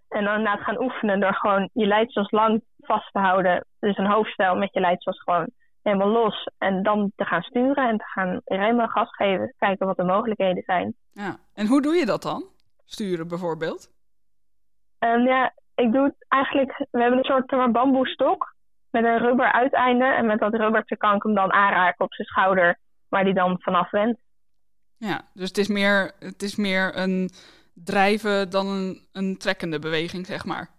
En 0.10 0.24
dan 0.24 0.42
na 0.42 0.52
het 0.52 0.64
gaan 0.64 0.82
oefenen 0.82 1.20
door 1.20 1.34
gewoon 1.34 1.70
je 1.74 1.86
leidsels 1.86 2.32
lang 2.32 2.64
vast 2.78 3.12
te 3.14 3.20
houden. 3.20 3.66
Dus 3.80 3.98
een 3.98 4.12
hoofdstel 4.12 4.56
met 4.56 4.74
je 4.74 4.80
leidsels 4.80 5.22
gewoon 5.22 5.50
helemaal 5.82 6.08
los. 6.08 6.50
En 6.58 6.84
dan 6.84 7.12
te 7.16 7.26
gaan 7.26 7.42
sturen 7.42 7.90
en 7.90 7.98
te 7.98 8.06
gaan 8.06 8.42
remmen, 8.46 8.90
gas 8.90 9.16
geven. 9.16 9.54
Kijken 9.58 9.86
wat 9.88 9.98
de 9.98 10.04
mogelijkheden 10.04 10.64
zijn. 10.64 10.96
Ja. 11.12 11.38
En 11.54 11.68
hoe 11.68 11.82
doe 11.82 11.96
je 11.96 12.06
dat 12.06 12.22
dan? 12.22 12.46
Sturen 12.86 13.28
bijvoorbeeld? 13.28 13.92
Um, 15.00 15.28
ja, 15.28 15.54
ik 15.78 15.92
doe 15.92 16.04
het 16.04 16.26
eigenlijk... 16.28 16.86
We 16.92 17.02
hebben 17.02 17.20
een 17.20 17.26
soort 17.26 17.52
maar, 17.52 17.72
bamboestok 17.72 18.56
met 18.90 19.04
een 19.04 19.18
rubber 19.18 19.52
uiteinde. 19.52 20.06
En 20.06 20.26
met 20.26 20.40
dat 20.40 20.54
rubbertje 20.54 20.98
kan 20.98 21.16
ik 21.16 21.24
hem 21.24 21.34
dan 21.34 21.54
aanraken 21.54 22.06
op 22.06 22.14
zijn 22.14 22.28
schouder. 22.28 22.80
Waar 23.08 23.24
die 23.24 23.34
dan 23.34 23.62
vanaf 23.62 23.92
went. 23.92 24.18
Ja, 24.98 25.22
dus 25.34 25.48
het 25.48 25.58
is 25.58 25.68
meer, 25.68 26.12
het 26.20 26.42
is 26.42 26.56
meer 26.56 26.98
een 26.98 27.30
drijven 27.74 28.50
dan 28.50 28.68
een, 28.68 29.08
een 29.12 29.38
trekkende 29.38 29.80
beweging, 29.80 30.26
zeg 30.26 30.46
maar. 30.46 30.70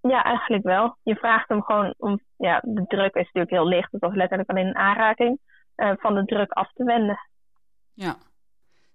Ja, 0.00 0.24
eigenlijk 0.24 0.62
wel. 0.62 0.96
Je 1.02 1.14
vraagt 1.14 1.48
hem 1.48 1.62
gewoon 1.62 1.94
om, 1.96 2.20
ja, 2.36 2.60
de 2.64 2.84
druk 2.86 3.14
is 3.14 3.24
natuurlijk 3.24 3.50
heel 3.50 3.68
licht, 3.68 3.92
dat 3.92 4.00
was 4.00 4.14
letterlijk 4.14 4.50
alleen 4.50 4.66
een 4.66 4.76
aanraking, 4.76 5.38
uh, 5.76 5.92
van 5.96 6.14
de 6.14 6.24
druk 6.24 6.52
af 6.52 6.72
te 6.72 6.84
wenden. 6.84 7.18
Ja, 7.92 8.16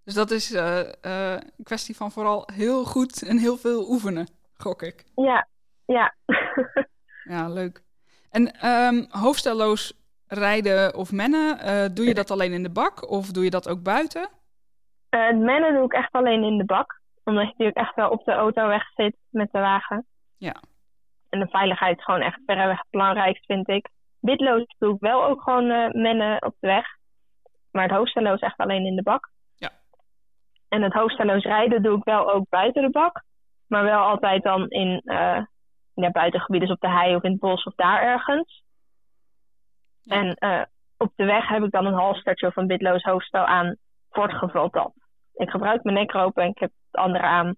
dus 0.03 0.13
dat 0.13 0.31
is 0.31 0.51
uh, 0.51 0.79
uh, 1.01 1.31
een 1.31 1.63
kwestie 1.63 1.95
van 1.95 2.11
vooral 2.11 2.49
heel 2.53 2.83
goed 2.83 3.27
en 3.27 3.37
heel 3.37 3.57
veel 3.57 3.89
oefenen, 3.89 4.27
gok 4.57 4.81
ik. 4.81 5.05
Ja, 5.15 5.47
ja. 5.85 6.15
ja, 7.33 7.49
leuk. 7.49 7.83
En 8.29 8.67
um, 8.67 9.07
hoofdstelloos 9.09 9.93
rijden 10.27 10.95
of 10.95 11.11
mennen, 11.11 11.95
doe 11.95 12.05
je 12.05 12.13
dat 12.13 12.31
alleen 12.31 12.53
in 12.53 12.63
de 12.63 12.71
bak 12.71 13.09
of 13.09 13.31
doe 13.31 13.43
je 13.43 13.49
dat 13.49 13.69
ook 13.69 13.83
buiten? 13.83 14.29
het 15.09 15.37
mennen 15.37 15.73
doe 15.73 15.85
ik 15.85 15.93
echt 15.93 16.11
alleen 16.11 16.43
in 16.43 16.57
de 16.57 16.65
bak 16.65 16.97
omdat 17.27 17.43
je 17.43 17.49
natuurlijk 17.49 17.77
echt 17.77 17.95
wel 17.95 18.09
op 18.09 18.25
de 18.25 18.31
auto 18.31 18.67
weg 18.67 18.91
zit 18.95 19.15
met 19.29 19.51
de 19.51 19.59
wagen. 19.59 20.05
Ja. 20.37 20.55
En 21.29 21.39
de 21.39 21.47
veiligheid 21.47 21.97
is 21.97 22.03
gewoon 22.03 22.21
echt 22.21 22.39
verreweg 22.45 22.77
het 22.77 22.89
belangrijkste, 22.89 23.53
vind 23.53 23.69
ik. 23.69 23.89
Bitloos 24.19 24.75
doe 24.77 24.93
ik 24.93 24.99
wel 24.99 25.25
ook 25.25 25.41
gewoon 25.41 25.71
uh, 25.71 25.91
mennen 25.91 26.45
op 26.45 26.55
de 26.59 26.67
weg. 26.67 26.85
Maar 27.71 27.83
het 27.83 27.91
hoofdstelloos 27.97 28.39
echt 28.39 28.57
alleen 28.57 28.85
in 28.85 28.95
de 28.95 29.03
bak. 29.03 29.29
Ja. 29.55 29.69
En 30.69 30.81
het 30.81 30.93
hoofdstelloos 30.93 31.43
rijden 31.43 31.83
doe 31.83 31.97
ik 31.97 32.03
wel 32.03 32.33
ook 32.33 32.49
buiten 32.49 32.81
de 32.81 32.89
bak. 32.89 33.23
Maar 33.67 33.83
wel 33.83 33.99
altijd 33.99 34.43
dan 34.43 34.67
in 34.67 35.01
uh, 35.03 35.39
ja, 35.93 36.11
buitengebieden, 36.11 36.67
dus 36.67 36.77
op 36.77 36.81
de 36.81 36.97
hei 36.97 37.15
of 37.15 37.23
in 37.23 37.31
het 37.31 37.39
bos 37.39 37.63
of 37.63 37.75
daar 37.75 38.01
ergens. 38.01 38.63
Ja. 40.01 40.15
En 40.15 40.35
uh, 40.39 40.63
op 40.97 41.11
de 41.15 41.25
weg 41.25 41.47
heb 41.47 41.63
ik 41.63 41.71
dan 41.71 41.85
een 41.85 41.93
halstertje 41.93 42.47
of 42.47 42.55
een 42.55 42.67
bitloos 42.67 43.03
hoofdstel 43.03 43.45
aan 43.45 43.75
voor 44.09 44.27
het 44.27 44.37
geval 44.37 44.69
dat 44.69 44.93
ik 45.37 45.49
gebruik 45.49 45.83
mijn 45.83 45.95
nekroop 45.95 46.37
en 46.37 46.47
ik 46.47 46.59
heb 46.59 46.71
het 46.91 47.01
andere 47.01 47.23
aan 47.23 47.55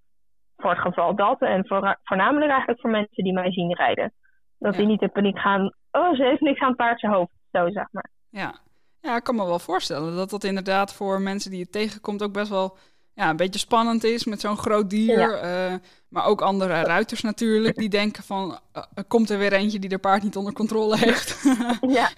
voor 0.58 0.70
het 0.70 0.80
geval 0.80 1.16
dat. 1.16 1.42
En 1.42 1.68
voor, 1.68 1.98
voornamelijk 2.04 2.51
eigenlijk 2.51 2.82
voor 2.82 2.89
mensen 2.89 3.24
die 3.24 3.34
mij 3.34 3.51
zien 3.51 3.75
rijden. 3.75 4.13
Dat 4.58 4.75
die 4.75 4.86
niet 4.86 5.01
in 5.01 5.12
paniek 5.12 5.39
gaan, 5.39 5.74
oh, 5.92 6.16
ze 6.16 6.24
heeft 6.24 6.42
niks 6.42 6.60
aan 6.60 6.68
het 6.68 6.78
paard 6.78 7.00
zijn 7.00 7.12
hoofd. 7.12 7.32
Zo, 7.51 7.70
zeg 7.70 7.88
maar. 7.92 8.10
Ja. 8.30 8.54
ja, 9.01 9.16
ik 9.16 9.24
kan 9.24 9.36
me 9.36 9.46
wel 9.46 9.60
voorstellen 9.60 10.16
dat 10.16 10.30
dat 10.30 10.44
inderdaad 10.44 10.94
voor 10.94 11.22
mensen 11.22 11.51
die 11.51 11.60
je 11.60 11.70
tegenkomt 11.70 12.24
ook 12.24 12.34
best 12.34 12.50
wel 12.50 12.78
ja, 13.20 13.30
een 13.30 13.36
beetje 13.36 13.60
spannend 13.60 14.04
is 14.04 14.26
met 14.26 14.42
zo'n 14.42 14.58
groot 14.58 14.90
dier. 14.90 15.20
Ja. 15.20 15.72
Uh, 15.72 15.78
maar 16.10 16.26
ook 16.26 16.42
andere 16.42 16.82
ruiters 16.82 17.22
natuurlijk, 17.22 17.76
die 17.76 17.90
denken 17.90 18.24
van, 18.24 18.60
uh, 18.76 18.84
komt 19.08 19.30
er 19.30 19.38
weer 19.38 19.54
eentje 19.54 19.80
die 19.80 19.90
de 19.90 19.98
paard 19.98 20.24
niet 20.24 20.36
onder 20.36 20.54
controle 20.54 20.98
heeft. 20.98 21.44
ja. 21.98 22.10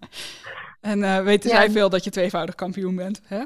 en 0.92 0.98
uh, 0.98 1.22
weten 1.22 1.50
ja. 1.50 1.56
zij 1.56 1.70
veel 1.70 1.90
dat 1.90 2.04
je 2.04 2.10
tweevoudig 2.10 2.54
kampioen 2.54 2.96
bent, 2.96 3.22
hè? 3.24 3.44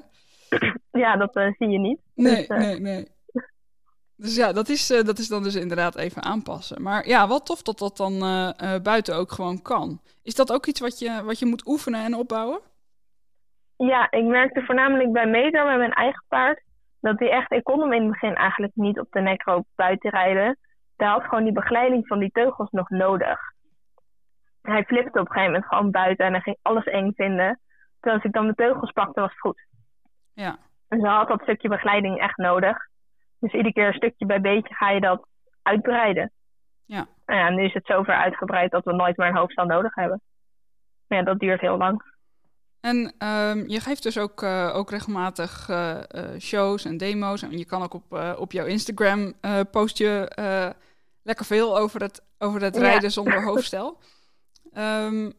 ja, 0.91 1.17
dat 1.17 1.33
zie 1.33 1.69
je 1.69 1.79
niet. 1.79 1.99
Nee, 2.15 2.47
dus, 2.47 2.47
nee, 2.49 2.81
nee. 2.81 3.09
Dus 4.17 4.37
ja, 4.37 4.53
dat 4.53 4.69
is, 4.69 4.87
dat 4.87 5.19
is 5.19 5.29
dan 5.29 5.43
dus 5.43 5.55
inderdaad 5.55 5.97
even 5.97 6.23
aanpassen. 6.23 6.83
Maar 6.83 7.09
ja, 7.09 7.29
wat 7.29 7.47
tof 7.47 7.63
dat 7.63 7.79
dat 7.79 7.97
dan 7.97 8.19
buiten 8.83 9.17
ook 9.17 9.33
gewoon 9.33 9.63
kan. 9.63 10.01
Is 10.23 10.35
dat 10.35 10.53
ook 10.53 10.67
iets 10.67 10.81
wat 10.81 10.99
je, 10.99 11.23
wat 11.25 11.39
je 11.39 11.47
moet 11.47 11.67
oefenen 11.67 12.05
en 12.05 12.15
opbouwen? 12.15 12.61
Ja, 13.77 14.11
ik 14.11 14.25
merkte 14.25 14.63
voornamelijk 14.63 15.13
bij 15.13 15.27
Meter, 15.27 15.67
met 15.67 15.77
mijn 15.77 15.93
eigen 15.93 16.25
paard, 16.29 16.65
dat 17.07 17.19
hij 17.19 17.31
echt, 17.31 17.53
ik 17.53 17.65
kon 17.65 17.81
hem 17.81 17.93
in 17.93 18.03
het 18.03 18.11
begin 18.11 18.35
eigenlijk 18.35 18.75
niet 18.75 19.01
op 19.01 19.07
de 19.11 19.21
nekroop 19.21 19.67
buiten 19.75 20.11
rijden. 20.11 20.59
Hij 20.97 21.09
had 21.09 21.23
gewoon 21.23 21.45
die 21.45 21.53
begeleiding 21.53 22.07
van 22.07 22.19
die 22.19 22.31
teugels 22.31 22.71
nog 22.71 22.91
nodig. 22.91 23.39
Hij 24.63 24.85
flipte 24.85 25.21
op 25.21 25.27
een 25.27 25.33
gegeven 25.33 25.53
moment 25.53 25.67
gewoon 25.67 25.91
buiten 25.91 26.27
en 26.27 26.33
hij 26.33 26.41
ging 26.41 26.59
alles 26.63 26.85
eng 26.85 27.13
vinden. 27.15 27.61
Terwijl 28.01 28.15
als 28.17 28.25
ik 28.25 28.33
dan 28.33 28.43
mijn 28.43 28.55
teugels 28.55 28.93
pakte, 28.93 29.21
was 29.21 29.31
het 29.31 29.41
goed. 29.41 29.67
Ja. 30.33 30.57
En 30.89 31.01
ze 31.01 31.07
had 31.07 31.29
dat 31.29 31.43
stukje 31.43 31.69
begeleiding 31.69 32.19
echt 32.19 32.37
nodig. 32.37 32.77
Dus 33.39 33.53
iedere 33.53 33.73
keer 33.73 33.95
stukje 33.95 34.27
bij 34.27 34.41
beetje 34.41 34.75
ga 34.75 34.91
je 34.91 35.01
dat 35.01 35.27
uitbreiden. 35.63 36.33
Ja. 36.85 37.07
Nou 37.27 37.41
ja, 37.41 37.49
nu 37.49 37.65
is 37.65 37.75
het 37.75 37.87
zover 37.87 38.15
uitgebreid 38.15 38.71
dat 38.71 38.85
we 38.85 38.93
nooit 38.93 39.17
meer 39.17 39.29
een 39.29 39.37
hoofdstel 39.37 39.67
nodig 39.67 39.95
hebben. 39.95 40.21
Maar 41.07 41.19
ja, 41.19 41.25
dat 41.25 41.39
duurt 41.39 41.61
heel 41.61 41.77
lang. 41.77 42.03
En 42.81 42.97
um, 42.97 43.69
je 43.69 43.81
geeft 43.81 44.03
dus 44.03 44.19
ook, 44.19 44.43
uh, 44.43 44.73
ook 44.75 44.91
regelmatig 44.91 45.69
uh, 45.69 46.01
uh, 46.11 46.39
shows 46.39 46.85
en 46.85 46.97
demo's. 46.97 47.43
En 47.43 47.59
je 47.59 47.65
kan 47.65 47.83
ook 47.83 47.95
op, 47.95 48.37
op 48.39 48.53
jouw 48.53 48.67
Instagram 48.67 49.33
post 49.71 49.99
je 49.99 50.31
lekker 51.23 51.45
veel 51.45 51.79
over 51.79 52.01
het, 52.01 52.25
over 52.39 52.63
het 52.63 52.77
rijden 52.77 53.11
zonder 53.11 53.45
hoofdstel. 53.45 53.99
Um, 54.79 55.33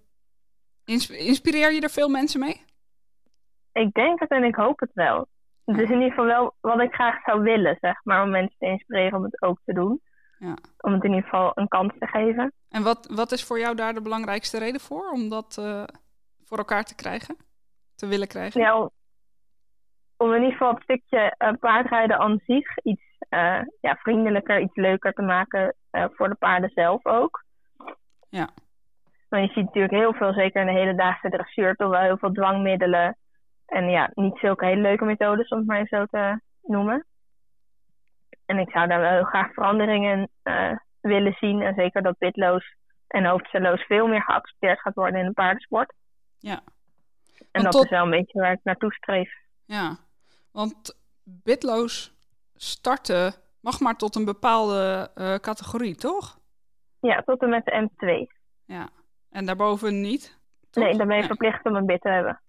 inspireer 1.18 1.74
je 1.74 1.82
er 1.82 1.90
veel 1.90 2.10
mensen 2.10 2.40
mee? 2.40 2.66
Ik 3.74 3.94
denk 3.94 4.20
het 4.20 4.30
en 4.30 4.44
ik 4.44 4.56
hoop 4.56 4.80
het 4.80 4.92
wel. 4.94 5.28
Het 5.66 5.80
is 5.80 5.90
in 5.90 5.96
ieder 5.96 6.10
geval 6.10 6.26
wel 6.26 6.56
wat 6.60 6.82
ik 6.82 6.94
graag 6.94 7.22
zou 7.26 7.42
willen, 7.42 7.78
zeg 7.82 8.00
maar, 8.04 8.24
om 8.24 8.30
mensen 8.30 8.56
te 8.60 8.66
inspireren 8.66 9.18
om 9.18 9.24
het 9.24 9.42
ook 9.42 9.60
te 9.66 9.74
doen. 9.74 10.02
Ja. 10.40 10.58
Om 10.78 10.94
het 10.94 11.04
in 11.04 11.10
ieder 11.10 11.24
geval 11.24 11.52
een 11.56 11.68
kans 11.68 11.94
te 12.00 12.08
geven. 12.08 12.54
En 12.70 12.84
wat, 12.84 13.08
wat 13.12 13.32
is 13.32 13.44
voor 13.44 13.60
jou 13.60 13.76
daar 13.76 13.94
de 13.94 14.02
belangrijkste 14.02 14.58
reden 14.58 14.82
voor, 14.82 15.10
om 15.12 15.30
dat 15.30 15.58
uh, 15.60 15.84
voor 16.48 16.58
elkaar 16.58 16.84
te 16.84 16.96
krijgen? 16.96 17.38
Te 17.96 18.08
willen 18.08 18.28
krijgen? 18.28 18.62
Ja, 18.62 18.80
om, 18.80 18.90
om 20.18 20.30
in 20.34 20.42
ieder 20.42 20.52
geval 20.52 20.74
het 20.74 20.84
stukje 20.84 21.36
uh, 21.38 21.52
paardrijden 21.60 22.18
aan 22.18 22.40
zich 22.46 22.78
iets 22.78 23.04
uh, 23.30 23.62
ja, 23.82 23.96
vriendelijker, 23.96 24.60
iets 24.60 24.76
leuker 24.76 25.14
te 25.14 25.22
maken 25.22 25.76
voor 25.92 26.30
de 26.30 26.36
paarden 26.36 26.70
zelf 26.70 27.06
ook. 27.06 27.44
Ja. 28.30 28.50
Want 29.30 29.48
je 29.48 29.54
ziet 29.54 29.66
natuurlijk 29.66 29.94
heel 29.94 30.14
veel, 30.14 30.34
zeker 30.34 30.62
in 30.62 30.68
de 30.68 30.80
hedendaagse 30.80 31.30
dressuur, 31.30 31.76
toch 31.76 31.90
wel 31.90 32.02
heel 32.02 32.18
veel 32.18 32.32
dwangmiddelen 32.32 33.18
en 33.66 33.90
ja, 33.90 34.12
niet 34.14 34.38
zulke 34.38 34.66
hele 34.66 34.82
leuke 34.82 35.06
methodes, 35.06 35.50
om 35.50 35.58
het 35.58 35.68
maar 35.68 35.88
zo 35.88 36.06
te 36.06 36.42
noemen. 36.62 37.06
En 38.46 38.58
ik 38.58 38.70
zou 38.70 38.88
daar 38.88 39.00
wel 39.00 39.12
heel 39.12 39.24
graag 39.24 39.54
veranderingen 39.54 40.30
willen 41.02 41.34
zien. 41.34 41.62
En 41.62 41.74
zeker 41.74 42.02
dat 42.02 42.18
bitloos 42.18 42.76
en 43.08 43.26
hoofdstelloos 43.26 43.84
veel 43.84 44.08
meer 44.08 44.22
geaccepteerd 44.22 44.80
gaat 44.80 44.94
worden 44.94 45.20
in 45.20 45.26
de 45.26 45.32
paardensport. 45.32 45.94
Ja. 46.40 46.60
En 47.52 47.64
dat 47.64 47.72
tot... 47.72 47.84
is 47.84 47.90
wel 47.90 48.04
een 48.04 48.10
beetje 48.10 48.40
waar 48.40 48.52
ik 48.52 48.60
naartoe 48.64 48.94
streef. 48.94 49.34
Ja, 49.66 49.98
want 50.52 51.00
bitloos 51.24 52.14
starten 52.56 53.34
mag 53.62 53.80
maar 53.80 53.96
tot 53.96 54.16
een 54.16 54.26
bepaalde 54.26 55.12
uh, 55.16 55.36
categorie, 55.36 55.96
toch? 55.96 56.40
Ja, 57.00 57.22
tot 57.22 57.42
en 57.42 57.50
met 57.50 57.66
de 57.66 57.90
M2. 57.90 58.36
Ja, 58.66 58.90
en 59.30 59.46
daarboven 59.46 60.02
niet? 60.02 60.40
Nee, 60.72 60.98
dan 60.98 61.08
ben 61.08 61.18
je 61.18 61.24
verplicht 61.24 61.66
om 61.66 61.76
een 61.76 61.86
bit 61.86 62.02
te 62.02 62.10
hebben 62.10 62.42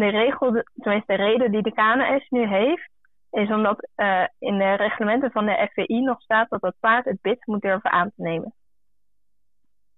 de 0.00 0.08
regel, 0.08 0.64
tenminste 0.74 1.16
de 1.16 1.22
reden 1.22 1.50
die 1.50 1.62
de 1.62 1.72
KNS 1.72 2.28
nu 2.28 2.46
heeft, 2.46 2.90
is 3.30 3.50
omdat 3.50 3.88
uh, 3.96 4.26
in 4.38 4.58
de 4.58 4.74
reglementen 4.74 5.30
van 5.30 5.46
de 5.46 5.68
FVI 5.70 6.00
nog 6.00 6.20
staat 6.20 6.50
dat 6.50 6.62
het 6.62 6.74
paard 6.80 7.04
het 7.04 7.20
bit 7.20 7.46
moet 7.46 7.60
durven 7.60 7.90
aan 7.90 8.10
te 8.16 8.22
nemen. 8.22 8.54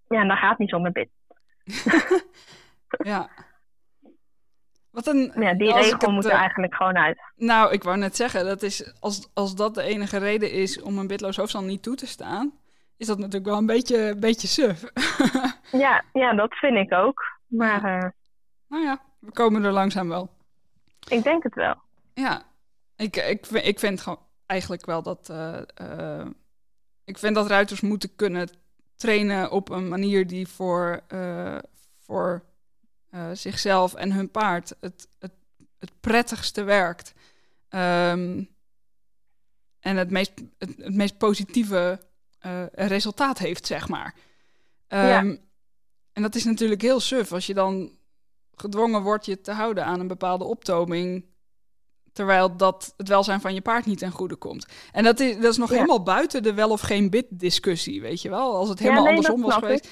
Ja, 0.09 0.21
en 0.21 0.29
dat 0.29 0.39
gaat 0.39 0.59
niet 0.59 0.69
zonder 0.69 0.93
bit. 0.93 1.11
ja. 3.13 3.29
Wat 4.91 5.07
een, 5.07 5.33
ja, 5.35 5.55
die 5.55 5.73
regel 5.73 5.99
het, 5.99 6.07
moet 6.07 6.25
er 6.25 6.33
uh, 6.33 6.39
eigenlijk 6.39 6.75
gewoon 6.75 6.97
uit. 6.99 7.21
Nou, 7.37 7.73
ik 7.73 7.83
wou 7.83 7.97
net 7.97 8.17
zeggen, 8.17 8.45
dat 8.45 8.63
is, 8.63 8.95
als, 9.01 9.31
als 9.35 9.55
dat 9.55 9.75
de 9.75 9.83
enige 9.83 10.19
reden 10.19 10.53
is 10.53 10.83
om 10.83 10.99
een 10.99 11.07
bitloos 11.07 11.37
hoofdstand 11.37 11.67
niet 11.67 11.83
toe 11.83 11.95
te 11.95 12.07
staan, 12.07 12.53
is 12.97 13.07
dat 13.07 13.19
natuurlijk 13.19 13.47
wel 13.47 13.57
een 13.57 13.67
beetje, 13.67 14.17
beetje 14.19 14.49
suf. 14.49 14.85
ja, 15.85 16.05
ja, 16.13 16.35
dat 16.35 16.55
vind 16.55 16.77
ik 16.77 16.93
ook. 16.93 17.23
Maar. 17.47 17.85
Uh, 17.85 18.11
nou 18.69 18.85
ja, 18.85 19.01
we 19.19 19.33
komen 19.33 19.65
er 19.65 19.73
langzaam 19.73 20.09
wel. 20.09 20.31
Ik 21.09 21.23
denk 21.23 21.43
het 21.43 21.55
wel. 21.55 21.75
Ja, 22.15 22.43
ik, 22.97 23.17
ik, 23.17 23.47
ik 23.47 23.79
vind 23.79 24.01
gewoon 24.01 24.21
eigenlijk 24.47 24.87
wel 24.87 25.03
dat. 25.03 25.29
Uh, 25.31 25.59
uh, 25.83 26.27
ik 27.05 27.19
vind 27.19 27.35
dat 27.35 27.47
ruiters 27.47 27.81
moeten 27.81 28.17
kunnen 28.17 28.49
trainen 29.03 29.51
op 29.51 29.69
een 29.69 29.89
manier 29.89 30.27
die 30.27 30.49
voor, 30.49 31.01
uh, 31.09 31.59
voor 31.99 32.45
zichzelf 33.33 33.95
en 33.95 34.13
hun 34.13 34.31
paard 34.31 34.75
het, 34.81 35.09
het, 35.19 35.33
het 35.79 35.91
prettigste 36.01 36.63
werkt. 36.63 37.13
ehm, 37.69 38.45
en 39.81 39.97
het 39.97 40.11
meest, 40.11 40.33
het, 40.59 40.77
het 40.77 40.95
meest 40.95 41.19
positieve 41.19 42.01
eh, 42.39 42.65
resultaat 42.73 43.39
heeft, 43.39 43.67
zeg 43.67 43.89
maar. 43.89 44.15
Ehm, 44.87 45.37
en 46.13 46.23
dat 46.23 46.35
is 46.35 46.45
natuurlijk 46.45 46.83
heel 46.83 47.01
suf 47.01 47.33
als 47.33 47.47
je 47.47 47.55
dan 47.55 47.99
gedwongen 48.55 49.03
wordt 49.03 49.27
je 49.27 49.41
te 49.41 49.53
houden 49.53 49.85
aan 49.85 50.01
een 50.01 50.07
bepaalde 50.07 50.45
optoming. 50.45 51.25
Terwijl 52.13 52.57
dat 52.57 52.95
het 52.97 53.09
welzijn 53.09 53.41
van 53.41 53.55
je 53.55 53.61
paard 53.61 53.87
niet 53.87 53.99
ten 53.99 54.11
goede 54.11 54.37
komt. 54.37 54.67
En 54.93 55.05
dat 55.05 55.21
is, 55.21 55.35
dat 55.35 55.51
is 55.51 55.57
nog 55.57 55.71
helemaal 55.71 56.03
buiten 56.03 56.43
de 56.43 56.55
wel 56.55 56.71
of 56.71 56.81
geen 56.81 57.11
bid 57.11 57.27
discussie, 57.31 58.01
weet 58.01 58.23
je 58.23 58.31
wel? 58.31 58.55
Als 58.55 58.69
het 58.69 58.79
helemaal 58.79 59.07
andersom 59.07 59.43
was 59.43 59.55
geweest. 59.55 59.89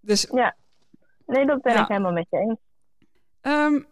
Dus, 0.00 0.28
ja, 0.32 0.56
nee, 1.26 1.46
dat 1.46 1.62
ben 1.62 1.78
ik 1.78 1.88
helemaal 1.88 2.12
met 2.12 2.26
je 2.30 2.38
eens. 2.38 2.58
Um, 3.42 3.86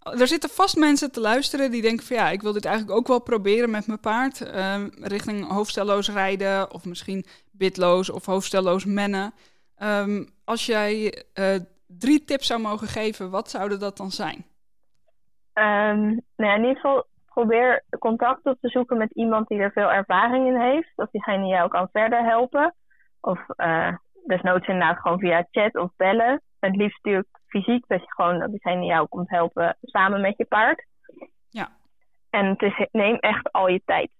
er 0.00 0.26
zitten 0.26 0.50
vast 0.50 0.76
mensen 0.76 1.12
te 1.12 1.20
luisteren 1.20 1.70
die 1.70 1.82
denken 1.82 2.06
van 2.06 2.16
ja, 2.16 2.30
ik 2.30 2.42
wil 2.42 2.52
dit 2.52 2.64
eigenlijk 2.64 2.96
ook 2.96 3.06
wel 3.06 3.20
proberen 3.20 3.70
met 3.70 3.86
mijn 3.86 4.00
paard. 4.00 4.40
Um, 4.40 4.90
richting 5.00 5.48
hoofdstelloos 5.48 6.08
rijden 6.08 6.72
of 6.72 6.84
misschien 6.84 7.24
bitloos 7.50 8.10
of 8.10 8.26
hoofdstelloos 8.26 8.84
mennen. 8.84 9.34
Um, 9.82 10.28
als 10.44 10.66
jij 10.66 11.24
uh, 11.34 11.54
drie 11.86 12.24
tips 12.24 12.46
zou 12.46 12.60
mogen 12.60 12.88
geven, 12.88 13.30
wat 13.30 13.50
zouden 13.50 13.78
dat 13.78 13.96
dan 13.96 14.10
zijn? 14.10 14.46
Um, 15.54 16.22
nou 16.36 16.50
ja, 16.50 16.54
in 16.54 16.60
ieder 16.60 16.74
geval 16.74 17.06
probeer 17.34 17.84
contact 17.98 18.46
op 18.46 18.56
te 18.60 18.68
zoeken 18.68 18.98
met 18.98 19.12
iemand 19.12 19.48
die 19.48 19.58
er 19.58 19.72
veel 19.72 19.92
ervaring 19.92 20.46
in 20.46 20.60
heeft. 20.60 20.92
Dat 20.94 21.10
diegene 21.10 21.46
jou 21.46 21.68
kan 21.68 21.88
verder 21.92 22.24
helpen. 22.24 22.74
Of 23.20 23.40
uh, 23.56 23.96
desnoods 24.26 24.66
inderdaad 24.66 25.00
gewoon 25.00 25.18
via 25.18 25.46
chat 25.50 25.76
of 25.76 25.90
bellen. 25.96 26.42
Het 26.60 26.76
liefst 26.76 26.96
natuurlijk 26.96 27.38
fysiek, 27.46 27.84
dat 27.86 28.00
je 28.00 28.12
gewoon 28.12 28.38
dat 28.38 28.50
diegene 28.50 28.84
jou 28.84 29.08
komt 29.08 29.30
helpen 29.30 29.76
samen 29.82 30.20
met 30.20 30.36
je 30.36 30.44
paard. 30.44 30.86
Ja. 31.50 31.68
En 32.30 32.46
het 32.46 32.62
is, 32.62 32.88
neem 32.90 33.16
echt 33.16 33.52
al 33.52 33.68
je 33.68 33.82
tijd. 33.84 34.10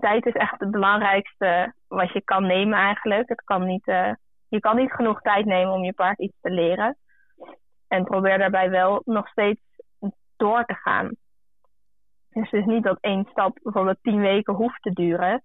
Tijd 0.00 0.26
is 0.26 0.32
echt 0.32 0.60
het 0.60 0.70
belangrijkste 0.70 1.74
wat 1.88 2.12
je 2.12 2.20
kan 2.20 2.46
nemen 2.46 2.78
eigenlijk. 2.78 3.28
Het 3.28 3.44
kan 3.44 3.66
niet, 3.66 3.86
uh, 3.86 4.12
je 4.48 4.60
kan 4.60 4.76
niet 4.76 4.92
genoeg 4.92 5.20
tijd 5.20 5.44
nemen 5.44 5.72
om 5.72 5.84
je 5.84 5.92
paard 5.92 6.18
iets 6.18 6.36
te 6.40 6.50
leren. 6.50 6.96
En 7.88 8.04
probeer 8.04 8.38
daarbij 8.38 8.70
wel 8.70 9.02
nog 9.04 9.28
steeds 9.28 9.60
door 10.36 10.64
te 10.64 10.74
gaan. 10.74 11.10
Dus 12.36 12.50
het 12.50 12.60
is 12.60 12.66
niet 12.66 12.82
dat 12.82 12.98
één 13.00 13.26
stap 13.30 13.58
bijvoorbeeld 13.62 13.98
tien 14.02 14.20
weken 14.20 14.54
hoeft 14.54 14.82
te 14.82 14.90
duren. 14.90 15.42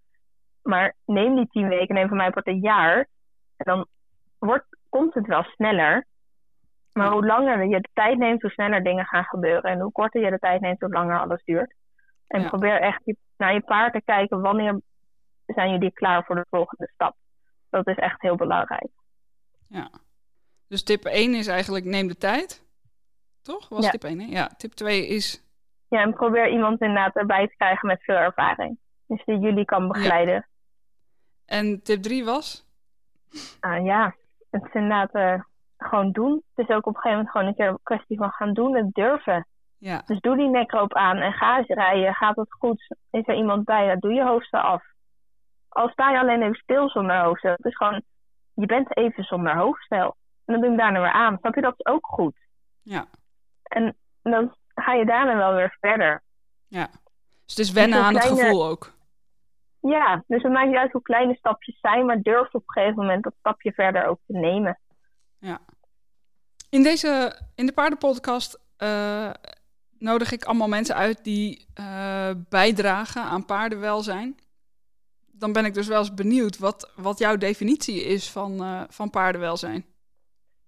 Maar 0.61 0.95
neem 1.05 1.35
die 1.35 1.47
tien 1.47 1.67
weken, 1.67 1.95
neem 1.95 2.07
van 2.07 2.17
mij 2.17 2.31
wordt 2.31 2.47
een 2.47 2.59
jaar. 2.59 2.97
En 3.57 3.65
dan 3.65 3.87
wordt, 4.39 4.65
komt 4.89 5.13
het 5.13 5.27
wel 5.27 5.43
sneller. 5.43 6.05
Maar 6.93 7.11
hoe 7.11 7.25
langer 7.25 7.65
je 7.65 7.81
de 7.81 7.89
tijd 7.93 8.17
neemt, 8.17 8.41
hoe 8.41 8.51
sneller 8.51 8.83
dingen 8.83 9.05
gaan 9.05 9.23
gebeuren. 9.23 9.71
En 9.71 9.79
hoe 9.79 9.91
korter 9.91 10.21
je 10.21 10.29
de 10.29 10.39
tijd 10.39 10.61
neemt, 10.61 10.79
hoe 10.79 10.89
langer 10.89 11.19
alles 11.19 11.43
duurt. 11.43 11.75
En 12.27 12.47
probeer 12.47 12.81
echt 12.81 13.01
naar 13.37 13.53
je 13.53 13.61
paard 13.61 13.93
te 13.93 14.01
kijken. 14.05 14.41
Wanneer 14.41 14.81
zijn 15.45 15.71
jullie 15.71 15.91
klaar 15.91 16.25
voor 16.25 16.35
de 16.35 16.45
volgende 16.49 16.89
stap? 16.93 17.15
Dat 17.69 17.87
is 17.87 17.97
echt 17.97 18.21
heel 18.21 18.35
belangrijk. 18.35 18.91
Ja. 19.67 19.89
Dus 20.67 20.83
tip 20.83 21.05
1 21.05 21.33
is 21.33 21.47
eigenlijk 21.47 21.85
neem 21.85 22.07
de 22.07 22.17
tijd. 22.17 22.65
Toch? 23.41 23.69
Was 23.69 23.89
tip 23.89 24.03
1, 24.03 24.19
hè? 24.19 24.25
Ja. 24.25 24.47
Tip 24.47 24.71
2 24.71 25.07
is... 25.07 25.49
Ja, 25.91 26.01
en 26.01 26.13
probeer 26.13 26.49
iemand 26.49 26.81
inderdaad 26.81 27.15
erbij 27.15 27.47
te 27.47 27.55
krijgen 27.55 27.87
met 27.87 28.03
veel 28.03 28.15
ervaring. 28.15 28.79
Dus 29.07 29.23
die 29.25 29.39
jullie 29.39 29.65
kan 29.65 29.87
begeleiden. 29.87 30.47
En 31.45 31.83
tip 31.83 32.01
3 32.01 32.25
was? 32.25 32.65
Uh, 33.61 33.85
ja, 33.85 34.15
het 34.49 34.63
is 34.63 34.73
inderdaad 34.73 35.15
uh, 35.15 35.43
gewoon 35.77 36.11
doen. 36.11 36.43
Het 36.53 36.67
is 36.67 36.75
ook 36.75 36.85
op 36.85 36.95
een 36.95 37.01
gegeven 37.01 37.17
moment 37.17 37.29
gewoon 37.29 37.47
een 37.47 37.55
keer 37.55 37.67
een 37.67 37.79
kwestie 37.83 38.17
van 38.17 38.31
gaan 38.31 38.53
doen 38.53 38.75
en 38.75 38.89
durven. 38.91 39.47
Ja. 39.77 40.01
Dus 40.05 40.19
doe 40.19 40.37
die 40.37 40.49
nekroop 40.49 40.93
aan 40.93 41.17
en 41.17 41.33
ga 41.33 41.57
eens 41.57 41.67
rijden. 41.67 42.13
Gaat 42.13 42.35
het 42.35 42.53
goed? 42.53 42.95
Is 43.09 43.27
er 43.27 43.35
iemand 43.35 43.65
bij? 43.65 43.87
Dan 43.87 43.99
doe 43.99 44.13
je 44.13 44.23
hoofdstel 44.23 44.59
af. 44.59 44.83
Al 45.69 45.89
sta 45.89 46.11
je 46.11 46.19
alleen 46.19 46.41
even 46.41 46.55
stil 46.55 46.89
zonder 46.89 47.19
hoofdstel. 47.19 47.51
Het 47.51 47.65
is 47.65 47.75
gewoon, 47.75 48.01
je 48.53 48.65
bent 48.65 48.97
even 48.97 49.23
zonder 49.23 49.55
hoofdstel. 49.55 50.15
En 50.45 50.53
dan 50.53 50.55
doe 50.55 50.63
je 50.63 50.69
hem 50.69 50.77
daarna 50.77 51.01
weer 51.01 51.21
aan. 51.21 51.37
Snap 51.37 51.55
je? 51.55 51.61
Dat 51.61 51.73
is 51.77 51.85
ook 51.85 52.05
goed. 52.05 52.35
Ja. 52.81 53.05
En 53.63 53.95
dan 54.21 54.55
ga 54.81 54.93
je 54.93 55.05
daarna 55.05 55.35
wel 55.37 55.53
weer 55.53 55.77
verder. 55.79 56.23
Ja. 56.67 56.89
Dus 57.45 57.55
het 57.55 57.59
is 57.59 57.71
wennen 57.71 57.97
dus 57.97 58.07
aan 58.07 58.13
het 58.13 58.39
gevoel 58.39 58.65
ook. 58.65 58.93
Ja, 59.79 60.23
dus 60.27 60.43
het 60.43 60.51
maakt 60.51 60.67
niet 60.67 60.77
uit 60.77 60.91
hoe 60.91 61.01
kleine 61.01 61.35
stapjes 61.35 61.79
zijn, 61.79 62.05
maar 62.05 62.21
durf 62.21 62.53
op 62.53 62.63
een 62.65 62.73
gegeven 62.73 62.95
moment 62.95 63.23
dat 63.23 63.33
stapje 63.39 63.71
verder 63.71 64.05
ook 64.05 64.19
te 64.25 64.33
nemen. 64.33 64.79
Ja. 65.37 65.59
In 66.69 66.83
deze, 66.83 67.41
in 67.55 67.65
de 67.65 67.73
paardenpodcast 67.73 68.59
uh, 68.77 69.29
nodig 69.99 70.31
ik 70.31 70.43
allemaal 70.43 70.67
mensen 70.67 70.95
uit 70.95 71.23
die 71.23 71.65
uh, 71.79 72.31
bijdragen 72.49 73.21
aan 73.21 73.45
paardenwelzijn. 73.45 74.39
Dan 75.31 75.53
ben 75.53 75.65
ik 75.65 75.73
dus 75.73 75.87
wel 75.87 75.99
eens 75.99 76.13
benieuwd 76.13 76.57
wat, 76.57 76.93
wat 76.95 77.19
jouw 77.19 77.37
definitie 77.37 78.03
is 78.03 78.31
van, 78.31 78.63
uh, 78.63 78.81
van 78.89 79.09
paardenwelzijn. 79.09 79.85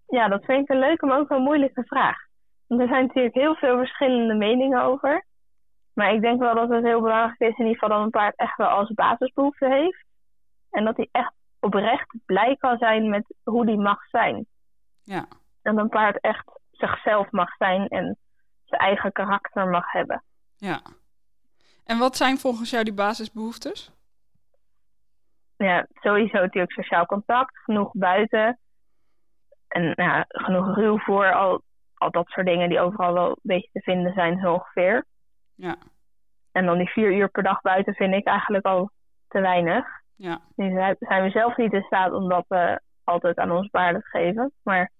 Ja, 0.07 0.27
dat 0.27 0.45
vind 0.45 0.61
ik 0.61 0.69
een 0.69 0.79
leuke, 0.79 1.05
maar 1.05 1.19
ook 1.19 1.29
een 1.29 1.41
moeilijke 1.41 1.83
vraag. 1.83 2.17
Er 2.67 2.87
zijn 2.87 3.05
natuurlijk 3.05 3.35
heel 3.35 3.55
veel 3.55 3.77
verschillende 3.77 4.33
meningen 4.33 4.81
over. 4.81 5.25
Maar 5.93 6.13
ik 6.13 6.21
denk 6.21 6.39
wel 6.39 6.55
dat 6.55 6.69
het 6.69 6.83
heel 6.83 7.01
belangrijk 7.01 7.39
is 7.39 7.57
in 7.57 7.65
ieder 7.65 7.73
geval 7.73 7.89
dat 7.89 8.05
een 8.05 8.09
paard 8.09 8.35
echt 8.35 8.57
wel 8.57 8.67
als 8.67 8.93
basisbehoefte 8.93 9.67
heeft. 9.67 10.05
En 10.69 10.85
dat 10.85 10.97
hij 10.97 11.07
echt 11.11 11.33
oprecht 11.59 12.15
blij 12.25 12.55
kan 12.55 12.77
zijn 12.77 13.09
met 13.09 13.35
hoe 13.43 13.65
die 13.65 13.77
mag 13.77 14.07
zijn. 14.09 14.45
Ja. 15.01 15.25
En 15.61 15.77
een 15.77 15.89
paard 15.89 16.19
echt 16.19 16.59
zichzelf 16.71 17.31
mag 17.31 17.55
zijn 17.55 17.87
en 17.87 18.17
zijn 18.65 18.81
eigen 18.81 19.11
karakter 19.11 19.67
mag 19.67 19.91
hebben. 19.91 20.23
Ja. 20.55 20.81
En 21.85 21.97
wat 21.97 22.17
zijn 22.17 22.37
volgens 22.37 22.69
jou 22.69 22.83
die 22.83 22.93
basisbehoeftes? 22.93 23.91
Ja, 25.57 25.87
sowieso 25.93 26.37
natuurlijk 26.37 26.71
sociaal 26.71 27.05
contact, 27.05 27.57
genoeg 27.57 27.91
buiten. 27.93 28.59
En 29.67 29.93
ja, 29.95 30.25
genoeg 30.27 30.75
ruw 30.75 30.99
voor, 30.99 31.33
al, 31.33 31.61
al 32.03 32.11
dat 32.11 32.27
soort 32.27 32.45
dingen 32.45 32.69
die 32.69 32.79
overal 32.79 33.13
wel 33.13 33.29
een 33.29 33.35
beetje 33.41 33.69
te 33.71 33.81
vinden 33.81 34.13
zijn, 34.13 34.39
zo 34.39 34.53
ongeveer. 34.53 35.05
Ja. 35.55 35.75
En 36.51 36.65
dan 36.65 36.77
die 36.77 36.89
vier 36.89 37.13
uur 37.13 37.29
per 37.29 37.43
dag 37.43 37.61
buiten 37.61 37.93
vind 37.93 38.13
ik 38.13 38.27
eigenlijk 38.27 38.65
al 38.65 38.89
te 39.27 39.41
weinig. 39.41 39.85
Ja. 40.15 40.39
Nu 40.55 40.95
zijn 40.99 41.23
we 41.23 41.29
zelf 41.29 41.57
niet 41.57 41.73
in 41.73 41.83
staat 41.83 42.13
om 42.13 42.29
dat 42.29 42.45
uh, 42.49 42.75
altijd 43.03 43.37
aan 43.37 43.51
ons 43.51 43.67
paarden 43.67 44.01
te 44.01 44.07
geven. 44.07 44.51
Maar 44.63 44.91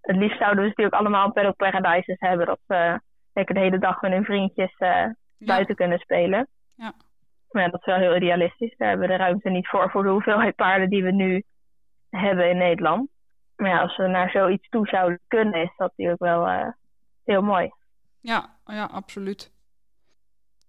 het 0.00 0.16
liefst 0.16 0.38
zouden 0.38 0.62
we 0.62 0.68
natuurlijk 0.68 0.96
allemaal 0.96 1.32
paddock 1.32 1.56
paradises 1.56 2.18
hebben. 2.18 2.46
Dat 2.46 2.60
we 2.66 3.00
lekker 3.32 3.54
de 3.54 3.60
hele 3.60 3.78
dag 3.78 4.00
met 4.00 4.12
hun 4.12 4.24
vriendjes 4.24 4.74
uh, 4.78 5.06
buiten 5.38 5.74
kunnen 5.74 5.98
spelen. 5.98 6.48
Ja. 6.74 6.92
Maar 7.50 7.62
ja, 7.62 7.68
dat 7.68 7.80
is 7.80 7.86
wel 7.86 7.96
heel 7.96 8.16
idealistisch. 8.16 8.76
Daar 8.76 8.88
hebben 8.88 9.08
we 9.08 9.16
de 9.16 9.22
ruimte 9.22 9.50
niet 9.50 9.68
voor, 9.68 9.90
voor 9.90 10.02
de 10.02 10.08
hoeveelheid 10.08 10.54
paarden 10.54 10.88
die 10.88 11.02
we 11.02 11.12
nu 11.12 11.42
hebben 12.10 12.50
in 12.50 12.56
Nederland. 12.56 13.08
Maar 13.56 13.70
ja, 13.70 13.80
als 13.80 13.96
we 13.96 14.06
naar 14.06 14.30
zoiets 14.30 14.68
toe 14.68 14.86
zouden 14.86 15.20
kunnen, 15.28 15.62
is 15.62 15.72
dat 15.76 15.92
natuurlijk 15.96 16.20
wel 16.20 16.48
uh, 16.48 16.68
heel 17.24 17.42
mooi. 17.42 17.70
Ja, 18.20 18.56
ja, 18.66 18.84
absoluut. 18.84 19.52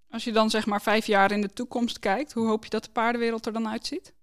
Als 0.10 0.24
je 0.24 0.32
dan 0.32 0.50
zeg 0.50 0.66
maar 0.66 0.82
vijf 0.82 1.06
jaar 1.06 1.32
in 1.32 1.42
de 1.42 1.54
toekomst 1.54 2.00
kijkt, 2.00 2.34
hoe 2.34 2.48
hoop 2.48 2.64
je 2.64 2.70
dat 2.70 2.84
de 2.84 2.92
paardenwereld 2.92 3.46
er 3.46 3.54
dan 3.54 3.68
uitziet? 3.68 4.16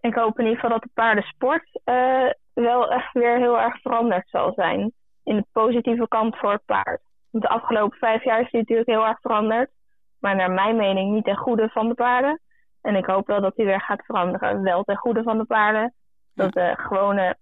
Ik 0.00 0.14
hoop 0.14 0.38
in 0.38 0.44
ieder 0.44 0.60
geval 0.60 0.78
dat 0.78 0.82
de 0.82 0.90
paardensport 0.94 1.80
uh, 1.84 2.30
wel 2.52 2.90
echt 2.90 3.12
weer 3.12 3.36
heel 3.38 3.60
erg 3.60 3.80
veranderd 3.80 4.28
zal 4.28 4.52
zijn. 4.52 4.92
In 5.24 5.36
de 5.36 5.46
positieve 5.52 6.08
kant 6.08 6.36
voor 6.36 6.52
het 6.52 6.64
paard. 6.64 7.00
Want 7.30 7.44
de 7.44 7.50
afgelopen 7.50 7.98
vijf 7.98 8.24
jaar 8.24 8.40
is 8.40 8.50
die 8.50 8.60
natuurlijk 8.60 8.88
heel 8.88 9.06
erg 9.06 9.20
veranderd. 9.20 9.70
Maar 10.18 10.36
naar 10.36 10.50
mijn 10.50 10.76
mening 10.76 11.12
niet 11.12 11.24
ten 11.24 11.36
goede 11.36 11.68
van 11.68 11.88
de 11.88 11.94
paarden. 11.94 12.40
En 12.80 12.96
ik 12.96 13.06
hoop 13.06 13.26
wel 13.26 13.40
dat 13.40 13.56
die 13.56 13.66
weer 13.66 13.80
gaat 13.80 14.04
veranderen. 14.04 14.62
Wel 14.62 14.82
ten 14.82 14.96
goede 14.96 15.22
van 15.22 15.38
de 15.38 15.44
paarden. 15.44 15.94
Dat 16.40 16.52
de 16.52 16.74
gewone, 16.76 17.36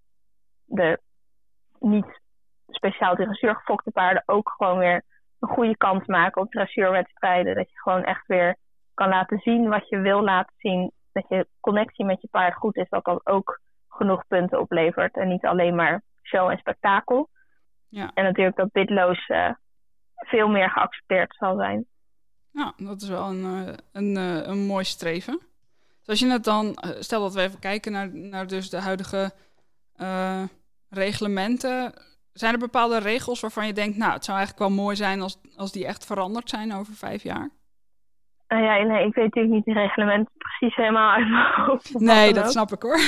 de 0.64 1.00
niet 1.78 2.20
speciaal 2.68 3.14
dressuurgefokte 3.14 3.90
paarden 3.90 4.22
ook 4.26 4.54
gewoon 4.56 4.78
weer 4.78 5.04
een 5.38 5.48
goede 5.48 5.76
kans 5.76 6.06
maken 6.06 6.42
op 6.42 6.50
dressuurwedstrijden. 6.50 7.54
Dat 7.54 7.70
je 7.70 7.78
gewoon 7.78 8.04
echt 8.04 8.26
weer 8.26 8.56
kan 8.94 9.08
laten 9.08 9.38
zien 9.38 9.68
wat 9.68 9.88
je 9.88 9.98
wil 9.98 10.22
laten 10.22 10.54
zien. 10.56 10.92
Dat 11.12 11.24
je 11.28 11.46
connectie 11.60 12.04
met 12.04 12.20
je 12.20 12.28
paard 12.30 12.54
goed 12.54 12.76
is, 12.76 12.88
dat 12.88 13.04
dat 13.04 13.26
ook 13.26 13.60
genoeg 13.88 14.26
punten 14.26 14.60
oplevert. 14.60 15.16
En 15.16 15.28
niet 15.28 15.44
alleen 15.44 15.74
maar 15.74 16.02
show 16.22 16.50
en 16.50 16.58
spektakel. 16.58 17.28
Ja. 17.88 18.10
En 18.14 18.24
natuurlijk 18.24 18.56
dat 18.56 18.72
bitloos 18.72 19.28
uh, 19.28 19.50
veel 20.14 20.48
meer 20.48 20.70
geaccepteerd 20.70 21.34
zal 21.38 21.56
zijn. 21.56 21.86
Nou, 22.52 22.72
dat 22.76 23.02
is 23.02 23.08
wel 23.08 23.28
een, 23.28 23.42
uh, 23.42 23.74
een, 23.92 24.16
uh, 24.16 24.46
een 24.46 24.66
mooi 24.66 24.84
streven. 24.84 25.40
Dus 26.08 26.20
als 26.20 26.28
je 26.28 26.34
het 26.34 26.44
dan, 26.44 26.76
stel 26.98 27.20
dat 27.20 27.34
we 27.34 27.40
even 27.40 27.58
kijken 27.58 27.92
naar, 27.92 28.08
naar 28.12 28.46
dus 28.46 28.70
de 28.70 28.80
huidige 28.80 29.32
reglementen. 30.90 31.92
Zijn 32.32 32.52
er 32.52 32.58
bepaalde 32.58 32.98
regels 32.98 33.40
waarvan 33.40 33.66
je 33.66 33.72
denkt, 33.72 33.96
nou, 33.96 34.12
het 34.12 34.24
zou 34.24 34.36
eigenlijk 34.38 34.68
wel 34.68 34.84
mooi 34.84 34.96
zijn 34.96 35.20
als, 35.20 35.40
als 35.56 35.72
die 35.72 35.86
echt 35.86 36.06
veranderd 36.06 36.48
zijn 36.50 36.72
over 36.72 36.94
vijf 36.94 37.22
jaar? 37.22 37.50
Uh, 38.48 38.60
ja, 38.62 38.82
nee, 38.82 39.06
ik 39.06 39.14
weet 39.14 39.24
natuurlijk 39.24 39.54
niet 39.54 39.64
de 39.64 39.72
reglementen 39.72 40.32
precies 40.38 40.76
helemaal 40.76 41.12
uit 41.12 41.28
mijn 41.28 41.52
hoofd. 41.54 42.00
Nee, 42.00 42.32
dat 42.32 42.50
snap 42.50 42.72
ik 42.72 42.82
hoor. 42.82 42.98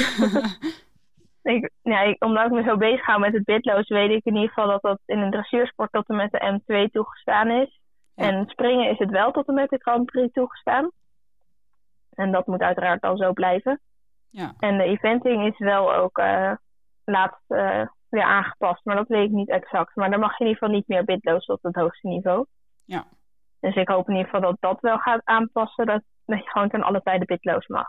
ik, 1.55 1.71
ja, 1.83 2.17
omdat 2.19 2.45
ik 2.45 2.51
me 2.51 2.63
zo 2.63 2.77
bezig 2.77 3.07
hou 3.07 3.21
met 3.21 3.33
het 3.33 3.45
bitloos, 3.45 3.89
weet 3.89 4.11
ik 4.11 4.25
in 4.25 4.35
ieder 4.35 4.49
geval 4.49 4.69
dat 4.69 4.83
dat 4.83 5.01
in 5.07 5.19
een 5.19 5.31
dressuursport 5.31 5.93
tot 5.93 6.09
en 6.09 6.17
met 6.17 6.31
de 6.31 6.61
M2 6.61 6.91
toegestaan 6.91 7.51
is. 7.51 7.81
En 8.15 8.47
springen 8.49 8.91
is 8.91 8.99
het 8.99 9.11
wel 9.11 9.33
tot 9.33 9.49
en 9.49 9.55
met 9.55 9.71
de 9.71 9.79
Grand 9.79 10.05
Prix 10.05 10.33
toegestaan. 10.33 10.91
En 12.21 12.33
dat 12.33 12.47
moet 12.47 12.61
uiteraard 12.61 13.03
al 13.03 13.17
zo 13.17 13.33
blijven. 13.33 13.81
Ja. 14.29 14.55
En 14.59 14.79
de 14.79 14.85
eventing 14.85 15.47
is 15.53 15.59
wel 15.59 15.95
ook 15.95 16.19
uh, 16.19 16.53
laatst 17.05 17.45
uh, 17.49 17.87
weer 18.09 18.23
aangepast, 18.23 18.85
maar 18.85 18.97
dat 18.97 19.09
weet 19.09 19.25
ik 19.25 19.31
niet 19.31 19.49
exact. 19.49 19.97
Maar 19.97 20.11
dan 20.11 20.21
mag 20.21 20.39
je 20.39 20.45
in 20.45 20.51
ieder 20.51 20.63
geval 20.63 20.75
niet 20.75 20.89
meer 20.89 21.05
bitloos 21.05 21.47
op 21.47 21.63
het 21.63 21.75
hoogste 21.75 22.09
niveau. 22.09 22.47
Ja. 22.85 23.05
Dus 23.61 23.75
ik 23.75 23.89
hoop 23.89 24.09
in 24.09 24.15
ieder 24.15 24.31
geval 24.31 24.51
dat 24.51 24.57
dat 24.61 24.81
wel 24.81 24.99
gaat 24.99 25.21
aanpassen, 25.25 25.87
dat, 25.87 26.03
dat 26.25 26.39
je 26.39 26.51
gewoon 26.51 26.69
ten 26.69 26.83
alle 26.83 27.03
tijde 27.03 27.25
bitloos 27.25 27.67
mag. 27.67 27.89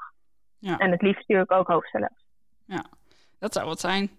Ja. 0.57 0.77
En 0.77 0.91
het 0.91 1.01
liefst 1.01 1.19
natuurlijk 1.19 1.51
ook 1.51 1.67
hoofdstelloos. 1.67 2.25
Ja, 2.65 2.85
dat 3.39 3.53
zou 3.53 3.67
wat 3.67 3.79
zijn. 3.79 4.09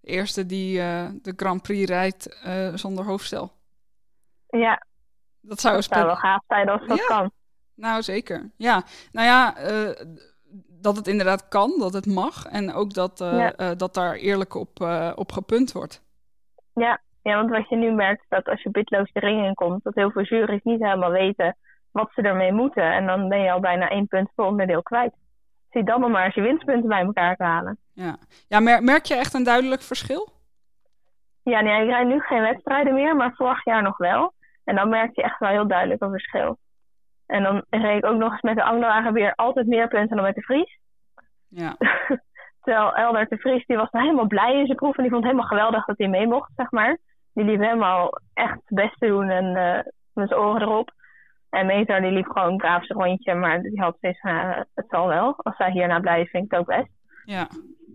De 0.00 0.08
eerste 0.08 0.46
die 0.46 0.78
uh, 0.78 1.08
de 1.22 1.32
Grand 1.36 1.62
Prix 1.62 1.90
rijdt 1.90 2.38
zonder 2.74 3.04
hoofdstel. 3.04 3.52
Ja, 4.46 4.86
dat 5.40 5.60
zou, 5.60 5.74
dat 5.74 5.84
zou 5.84 6.06
wel 6.06 6.16
gaaf 6.16 6.42
zijn 6.46 6.68
als 6.68 6.86
dat 6.86 6.98
ja. 6.98 7.06
kan. 7.06 7.30
Nou, 7.76 8.02
zeker. 8.02 8.50
Ja, 8.56 8.82
nou 9.12 9.26
ja, 9.26 9.54
uh, 9.58 9.90
dat 10.80 10.96
het 10.96 11.06
inderdaad 11.06 11.48
kan, 11.48 11.74
dat 11.78 11.92
het 11.92 12.06
mag. 12.06 12.46
En 12.46 12.72
ook 12.72 12.94
dat, 12.94 13.18
ja. 13.18 13.74
dat 13.74 13.94
daar 13.94 14.14
eerlijk 14.14 14.54
op, 14.54 14.80
op 15.14 15.32
gepunt 15.32 15.72
wordt. 15.72 16.02
Ja. 16.74 17.00
ja, 17.22 17.36
want 17.36 17.50
wat 17.50 17.68
je 17.68 17.76
nu 17.76 17.92
merkt 17.92 18.22
is 18.22 18.28
dat 18.28 18.48
als 18.48 18.62
je 18.62 18.70
bitloos 18.70 19.12
de 19.12 19.20
ring 19.20 19.46
in 19.46 19.54
komt, 19.54 19.84
dat 19.84 19.94
heel 19.94 20.10
veel 20.10 20.22
jury's 20.22 20.62
niet 20.62 20.82
helemaal 20.82 21.10
weten 21.10 21.56
wat 21.90 22.10
ze 22.14 22.22
ermee 22.22 22.52
moeten. 22.52 22.92
En 22.92 23.06
dan 23.06 23.28
ben 23.28 23.40
je 23.40 23.52
al 23.52 23.60
bijna 23.60 23.88
één 23.88 24.06
punt 24.06 24.30
per 24.34 24.44
onderdeel 24.44 24.82
kwijt. 24.82 25.14
Zie 25.70 25.84
dan 25.84 26.00
nog 26.00 26.10
maar 26.10 26.24
eens 26.24 26.34
je 26.34 26.40
winstpunten 26.40 26.88
bij 26.88 27.04
elkaar 27.04 27.36
te 27.36 27.42
halen. 27.42 27.78
Ja, 27.92 28.16
ja 28.48 28.60
mer 28.60 28.82
merk 28.82 29.04
je 29.04 29.14
echt 29.14 29.34
een 29.34 29.44
duidelijk 29.44 29.82
verschil? 29.82 30.28
Ja, 31.42 31.60
nee, 31.60 31.82
ik 31.82 31.88
rijd 31.88 32.06
nu 32.06 32.20
geen 32.20 32.40
wedstrijden 32.40 32.94
meer, 32.94 33.16
maar 33.16 33.34
vorig 33.34 33.64
jaar 33.64 33.82
nog 33.82 33.96
wel. 33.96 34.32
En 34.64 34.74
dan 34.74 34.88
merk 34.88 35.16
je 35.16 35.22
echt 35.22 35.38
wel 35.38 35.50
heel 35.50 35.66
duidelijk 35.68 36.02
een 36.02 36.10
verschil. 36.10 36.58
En 37.26 37.42
dan 37.42 37.64
reed 37.70 37.96
ik 37.96 38.06
ook 38.06 38.18
nog 38.18 38.32
eens 38.32 38.40
met 38.40 38.56
de 38.56 38.62
Anglo 38.62 39.12
weer 39.12 39.34
altijd 39.34 39.66
meer 39.66 39.88
punten 39.88 40.16
dan 40.16 40.24
met 40.24 40.34
de 40.34 40.42
Vries. 40.42 40.78
Ja. 41.48 41.76
Terwijl 42.62 42.94
Elder 42.94 43.28
de 43.28 43.36
Vries, 43.36 43.66
die 43.66 43.76
was 43.76 43.88
helemaal 43.90 44.26
blij 44.26 44.58
in 44.58 44.66
zijn 44.66 44.76
proef. 44.76 44.96
En 44.96 45.02
die 45.02 45.12
vond 45.12 45.24
het 45.24 45.32
helemaal 45.32 45.58
geweldig 45.58 45.84
dat 45.84 45.98
hij 45.98 46.08
mee 46.08 46.26
mocht, 46.26 46.50
zeg 46.56 46.70
maar. 46.70 46.98
Die 47.32 47.44
liep 47.44 47.60
helemaal 47.60 48.18
echt 48.34 48.54
het 48.64 48.74
beste 48.74 49.06
doen 49.06 49.28
en 49.28 49.44
uh, 49.44 49.92
met 50.12 50.28
zijn 50.28 50.40
oren 50.40 50.62
erop. 50.62 50.90
En 51.50 51.66
Meter 51.66 52.00
die 52.00 52.10
liep 52.10 52.26
gewoon 52.26 52.56
braaf 52.56 52.86
zijn 52.86 52.98
rondje, 52.98 53.34
maar 53.34 53.62
die 53.62 53.80
had 53.80 53.96
steeds 53.96 54.22
uh, 54.22 54.58
het 54.74 54.86
zal 54.88 55.08
wel. 55.08 55.36
Als 55.36 55.56
zij 55.56 55.70
hierna 55.70 56.00
blij 56.00 56.20
is, 56.20 56.30
vind 56.30 56.44
ik 56.44 56.50
het 56.50 56.60
ook 56.60 56.66
best. 56.66 56.90
Ja. 57.24 57.48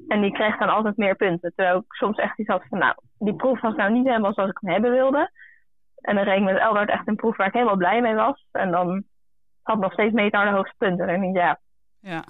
En 0.08 0.22
die 0.22 0.32
kreeg 0.32 0.58
dan 0.58 0.70
altijd 0.70 0.98
meer 0.98 1.16
punten. 1.16 1.54
Terwijl 1.56 1.78
ik 1.78 1.94
soms 1.94 2.18
echt 2.18 2.40
iets 2.40 2.50
had 2.50 2.64
van, 2.70 2.78
nou, 2.78 2.94
die 3.20 3.36
proef 3.36 3.62
was 3.62 3.76
nou 3.76 3.92
niet 3.92 4.08
helemaal 4.08 4.34
zoals 4.34 4.50
ik 4.50 4.58
hem 4.62 4.72
hebben 4.72 4.92
wilde. 4.92 5.32
En 5.96 6.16
dan 6.16 6.24
reed 6.24 6.38
ik 6.38 6.44
met 6.44 6.58
Eldert 6.58 6.90
echt 6.90 7.08
een 7.08 7.16
proef 7.16 7.38
waar 7.38 7.48
ik 7.48 7.54
helemaal 7.54 7.78
blij 7.78 8.02
mee 8.02 8.14
was. 8.14 8.46
En 8.52 8.72
dan 8.72 9.04
had 9.62 9.80
nog 9.80 9.94
steeds 9.94 10.14
Meter 10.14 10.46
de 10.46 10.52
hoogste 10.52 10.76
punten. 10.78 11.08
En 11.08 11.24
ik 11.24 11.36
ja, 11.36 11.60
ja, 12.00 12.24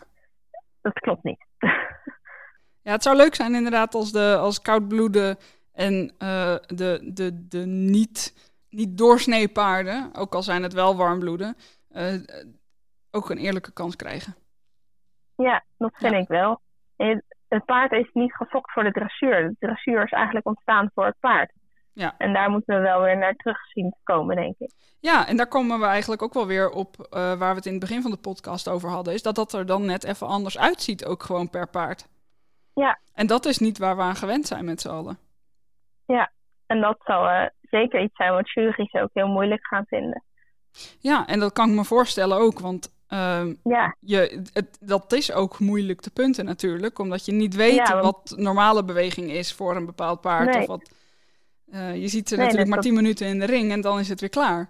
dat 0.82 0.94
klopt 0.94 1.24
niet. 1.24 1.46
ja, 2.88 2.92
het 2.92 3.04
zou 3.04 3.16
leuk 3.16 3.36
zijn 3.36 3.56
inderdaad 3.56 3.94
als, 3.94 4.12
de, 4.12 4.38
als 4.40 4.62
koudbloeden 4.62 5.38
en 5.74 6.16
uh, 6.20 6.56
de, 6.68 7.12
de, 7.14 7.48
de 7.48 7.66
niet 7.66 8.50
niet 8.72 8.98
doorsnee 8.98 9.48
paarden, 9.48 10.10
ook 10.16 10.36
al 10.36 10.42
zijn 10.42 10.64
het 10.64 10.74
wel 10.74 10.96
warmbloeden, 10.96 11.56
uh, 11.92 12.14
ook 13.12 13.30
een 13.30 13.38
eerlijke 13.38 13.74
kans 13.74 13.96
krijgen. 13.96 14.36
Ja, 15.36 15.64
dat 15.78 15.92
vind 15.94 16.14
ja. 16.14 16.20
ik 16.20 16.28
wel. 16.28 16.62
Het, 16.96 17.66
paard 17.66 17.92
is 17.92 18.10
niet 18.14 18.34
gefokt 18.34 18.72
voor 18.72 18.84
de 18.84 18.92
dressuur. 18.92 19.48
De 19.48 19.56
dressuur 19.60 20.04
is 20.04 20.12
eigenlijk 20.12 20.48
ontstaan 20.48 20.92
voor 20.94 21.06
het 21.06 21.20
paard. 21.20 21.52
Ja. 21.94 22.16
En 22.18 22.34
daar 22.34 22.50
moeten 22.50 22.76
we 22.76 22.82
wel 22.82 23.02
weer 23.02 23.18
naar 23.18 23.36
terug 23.36 23.58
zien 23.74 23.90
te 23.90 24.00
komen, 24.04 24.36
denk 24.36 24.56
ik. 24.60 24.72
Ja, 25.00 25.28
en 25.28 25.38
daar 25.38 25.48
komen 25.48 25.80
we 25.80 25.86
eigenlijk 25.86 26.22
ook 26.22 26.34
wel 26.34 26.48
weer 26.48 26.70
op 26.70 26.96
uh, 27.00 27.08
waar 27.12 27.50
we 27.50 27.56
het 27.56 27.66
in 27.66 27.72
het 27.72 27.82
begin 27.82 28.02
van 28.02 28.12
de 28.12 28.18
podcast 28.18 28.68
over 28.70 28.90
hadden. 28.90 29.14
Is 29.14 29.22
dat 29.22 29.36
dat 29.36 29.54
er 29.54 29.66
dan 29.66 29.86
net 29.86 30.04
even 30.04 30.28
anders 30.28 30.58
uitziet, 30.58 31.06
ook 31.06 31.24
gewoon 31.24 31.50
per 31.50 31.68
paard. 31.68 32.08
Ja. 32.74 33.00
En 33.14 33.28
dat 33.28 33.46
is 33.46 33.58
niet 33.58 33.78
waar 33.78 33.96
we 33.96 34.02
aan 34.02 34.16
gewend 34.16 34.48
zijn 34.48 34.66
met 34.66 34.82
z'n 34.82 34.90
allen. 34.90 35.18
Ja, 36.06 36.32
en 36.66 36.82
dat 36.82 36.98
zal 37.04 37.26
uh, 37.26 37.46
zeker 37.62 38.02
iets 38.02 38.16
zijn 38.16 38.34
wat 38.34 38.52
jury's 38.52 38.94
ook 38.94 39.10
heel 39.14 39.28
moeilijk 39.28 39.68
gaan 39.68 39.86
vinden. 39.86 40.24
Ja, 41.00 41.28
en 41.28 41.40
dat 41.40 41.54
kan 41.54 41.70
ik 41.70 41.76
me 41.76 41.84
voorstellen 41.84 42.38
ook, 42.38 42.60
want 42.60 42.94
uh, 43.10 43.46
ja. 43.64 43.96
je, 44.00 44.44
het, 44.54 44.78
dat 44.82 45.14
is 45.14 45.32
ook 45.32 45.60
moeilijk 45.60 46.02
te 46.02 46.12
punten 46.12 46.46
natuurlijk, 46.46 47.00
omdat 47.00 47.26
je 47.26 47.32
niet 47.32 47.56
weet 47.56 47.76
Ja, 47.76 48.00
want- 48.00 48.04
wat 48.04 48.34
normale 48.38 48.84
beweging 48.84 49.32
is 49.32 49.54
voor 49.54 49.76
een 49.76 49.86
bepaald 49.86 50.22
paard. 50.22 50.54
Nee. 50.54 50.62
Of 50.62 50.68
wat, 50.68 50.92
eh, 51.72 51.96
je 51.96 52.08
ziet 52.08 52.28
ze 52.30 52.36
Nee, 52.36 52.46
natuurlijk 52.46 52.58
dat- 52.58 52.68
maar 52.68 52.80
tien 52.80 52.94
minuten 52.94 53.28
in 53.28 53.40
de 53.40 53.46
ring 53.46 53.72
en 53.72 53.82
dan 53.82 54.00
is 54.00 54.10
het 54.10 54.20
weer 54.20 54.30
klaar. 54.30 54.70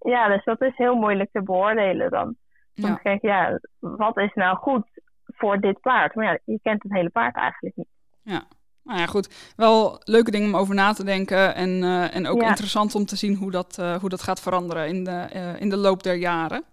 Ja, 0.00 0.28
dus 0.28 0.44
dat 0.44 0.60
is 0.62 0.76
heel 0.76 0.94
moeilijk 0.94 1.28
te 1.32 1.42
beoordelen 1.42 2.10
dan. 2.10 2.36
Ja. 2.74 2.82
Want 2.88 3.00
kijk, 3.02 3.22
ja, 3.22 3.60
wat 3.78 4.18
is 4.18 4.32
nou 4.34 4.56
goed 4.56 4.86
voor 5.26 5.58
dit 5.60 5.80
paard? 5.80 6.14
Maar 6.14 6.24
ja, 6.24 6.38
je 6.44 6.58
kent 6.62 6.82
het 6.82 6.92
hele 6.92 7.10
paard 7.10 7.36
eigenlijk 7.36 7.76
niet. 7.76 7.88
Ja. 8.22 8.42
Nou 8.82 8.98
ja, 8.98 9.06
goed. 9.06 9.52
Wel 9.56 10.00
leuke 10.04 10.30
dingen 10.30 10.48
om 10.48 10.56
over 10.56 10.74
na 10.74 10.92
te 10.92 11.04
denken. 11.04 11.54
En, 11.54 11.82
eh, 11.82 12.14
en 12.16 12.26
ook 12.26 12.40
Ja. 12.40 12.48
interessant 12.48 12.94
om 12.94 13.04
te 13.04 13.16
zien 13.16 13.34
hoe 13.34 13.50
dat, 13.50 13.78
eh, 13.78 13.94
hoe 13.96 14.08
dat 14.08 14.22
gaat 14.22 14.40
veranderen 14.40 14.88
in 14.88 15.04
de, 15.04 15.26
in 15.58 15.68
de 15.68 15.76
loop 15.76 16.02
der 16.02 16.14
jaren. 16.14 16.64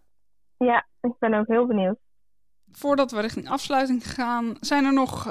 Ja, 0.57 0.85
ik 1.01 1.13
ben 1.19 1.33
ook 1.33 1.47
heel 1.47 1.65
benieuwd. 1.67 1.97
Voordat 2.71 3.11
we 3.11 3.21
richting 3.21 3.49
afsluiting 3.49 4.07
gaan, 4.13 4.55
zijn 4.59 4.85
er 4.85 4.93
nog 4.93 5.27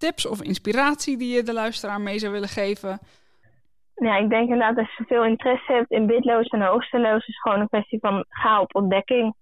tips 0.00 0.26
of 0.26 0.42
inspiratie 0.42 1.16
die 1.16 1.34
je 1.34 1.42
de 1.42 1.52
luisteraar 1.52 2.00
mee 2.00 2.18
zou 2.18 2.32
willen 2.32 2.48
geven? 2.48 2.98
Ja, 3.94 4.16
ik 4.16 4.28
denk 4.28 4.42
inderdaad 4.42 4.78
als 4.78 4.96
je 4.96 5.04
veel 5.04 5.24
interesse 5.24 5.72
hebt 5.72 5.90
in 5.90 6.06
bidloos 6.06 6.48
en 6.48 6.62
hoogsteloos, 6.62 7.26
is 7.26 7.40
gewoon 7.40 7.60
een 7.60 7.68
kwestie 7.68 7.98
van 7.98 8.24
ga 8.28 8.60
op 8.60 8.74
ontdekking. 8.74 9.34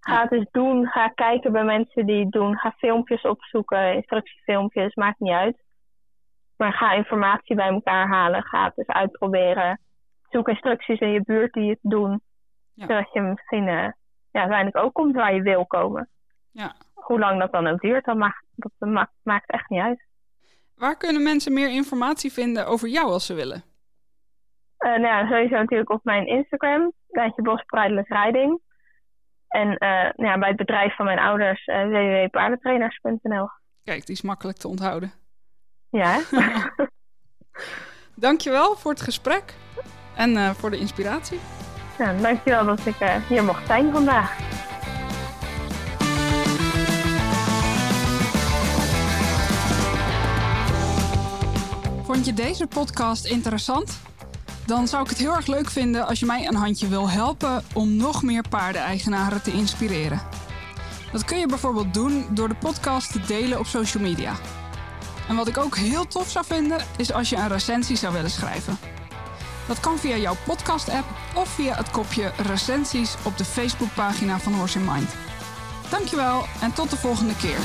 Ga 0.00 0.22
het 0.22 0.32
eens 0.32 0.50
doen. 0.50 0.86
Ga 0.86 1.08
kijken 1.08 1.52
bij 1.52 1.64
mensen 1.64 2.06
die 2.06 2.20
het 2.20 2.32
doen. 2.32 2.58
Ga 2.58 2.74
filmpjes 2.76 3.22
opzoeken, 3.22 3.94
instructiefilmpjes, 3.94 4.94
maakt 4.94 5.20
niet 5.20 5.32
uit. 5.32 5.62
Maar 6.56 6.72
ga 6.72 6.92
informatie 6.92 7.56
bij 7.56 7.68
elkaar 7.68 8.08
halen. 8.08 8.42
Ga 8.42 8.64
het 8.64 8.78
eens 8.78 8.86
uitproberen. 8.86 9.80
Zoek 10.28 10.48
instructies 10.48 11.00
in 11.00 11.10
je 11.10 11.22
buurt 11.22 11.52
die 11.52 11.70
het 11.70 11.78
doen. 11.82 12.20
Ja. 12.74 12.86
Zodat 12.86 13.12
je 13.12 13.20
misschien 13.20 13.68
eh, 13.68 13.88
ja, 14.30 14.40
uiteindelijk 14.40 14.76
ook 14.76 14.94
komt 14.94 15.14
waar 15.14 15.34
je 15.34 15.42
wil 15.42 15.66
komen. 15.66 16.08
Ja. 16.50 16.74
Hoe 16.98 17.18
lang 17.18 17.40
dat 17.40 17.52
dan 17.52 17.66
ook 17.66 17.80
duurt, 17.80 18.04
dat, 18.04 18.16
maakt, 18.16 18.44
dat 18.54 18.72
maakt, 18.78 19.12
maakt 19.22 19.50
echt 19.50 19.68
niet 19.68 19.80
uit. 19.80 20.06
Waar 20.74 20.96
kunnen 20.96 21.22
mensen 21.22 21.52
meer 21.52 21.70
informatie 21.70 22.32
vinden 22.32 22.66
over 22.66 22.88
jou 22.88 23.06
als 23.06 23.26
ze 23.26 23.34
willen? 23.34 23.62
Eh, 24.76 24.90
nou 24.90 25.02
ja, 25.02 25.28
sowieso 25.28 25.56
natuurlijk 25.56 25.90
op 25.90 26.04
mijn 26.04 26.26
Instagram, 26.26 26.92
Daantje 27.08 27.42
Bos 27.42 27.62
Rijding. 28.06 28.60
En 29.48 29.76
eh, 29.76 29.88
nou 29.90 30.26
ja, 30.26 30.38
bij 30.38 30.48
het 30.48 30.56
bedrijf 30.56 30.96
van 30.96 31.04
mijn 31.04 31.18
ouders, 31.18 31.64
eh 31.64 31.82
www.paardentrainers.nl. 31.82 33.48
Kijk, 33.84 34.06
die 34.06 34.14
is 34.14 34.22
makkelijk 34.22 34.58
te 34.58 34.68
onthouden. 34.68 35.12
Ja? 35.90 36.20
Dankjewel 38.14 38.76
voor 38.76 38.90
het 38.90 39.00
gesprek 39.00 39.54
en 40.16 40.54
voor 40.54 40.70
de 40.70 40.78
inspiratie. 40.78 41.40
nou, 41.98 42.20
dankjewel 42.20 42.64
dat 42.64 42.86
ik 42.86 42.96
hier 43.28 43.44
mocht 43.44 43.66
zijn 43.66 43.92
vandaag. 43.92 44.47
Vond 52.18 52.30
je 52.30 52.44
deze 52.44 52.66
podcast 52.66 53.24
interessant? 53.24 53.98
Dan 54.66 54.88
zou 54.88 55.02
ik 55.02 55.08
het 55.08 55.18
heel 55.18 55.34
erg 55.34 55.46
leuk 55.46 55.70
vinden 55.70 56.06
als 56.06 56.20
je 56.20 56.26
mij 56.26 56.46
een 56.46 56.54
handje 56.54 56.88
wil 56.88 57.10
helpen 57.10 57.64
om 57.74 57.96
nog 57.96 58.22
meer 58.22 58.44
paardeneigenaren 58.48 59.42
te 59.42 59.52
inspireren. 59.52 60.20
Dat 61.12 61.24
kun 61.24 61.38
je 61.38 61.46
bijvoorbeeld 61.46 61.94
doen 61.94 62.26
door 62.30 62.48
de 62.48 62.54
podcast 62.54 63.12
te 63.12 63.20
delen 63.20 63.58
op 63.58 63.66
social 63.66 64.02
media. 64.02 64.32
En 65.28 65.36
wat 65.36 65.48
ik 65.48 65.58
ook 65.58 65.76
heel 65.76 66.06
tof 66.06 66.30
zou 66.30 66.44
vinden, 66.44 66.78
is 66.96 67.12
als 67.12 67.28
je 67.28 67.36
een 67.36 67.48
recensie 67.48 67.96
zou 67.96 68.12
willen 68.12 68.30
schrijven. 68.30 68.78
Dat 69.68 69.80
kan 69.80 69.98
via 69.98 70.16
jouw 70.16 70.36
podcast-app 70.44 71.06
of 71.34 71.48
via 71.48 71.74
het 71.74 71.90
kopje 71.90 72.32
recensies 72.36 73.14
op 73.24 73.38
de 73.38 73.44
Facebookpagina 73.44 74.38
van 74.38 74.54
Horse 74.54 74.78
in 74.78 74.84
Mind. 74.84 75.10
Dankjewel 75.90 76.44
en 76.60 76.72
tot 76.72 76.90
de 76.90 76.96
volgende 76.96 77.36
keer. 77.36 77.58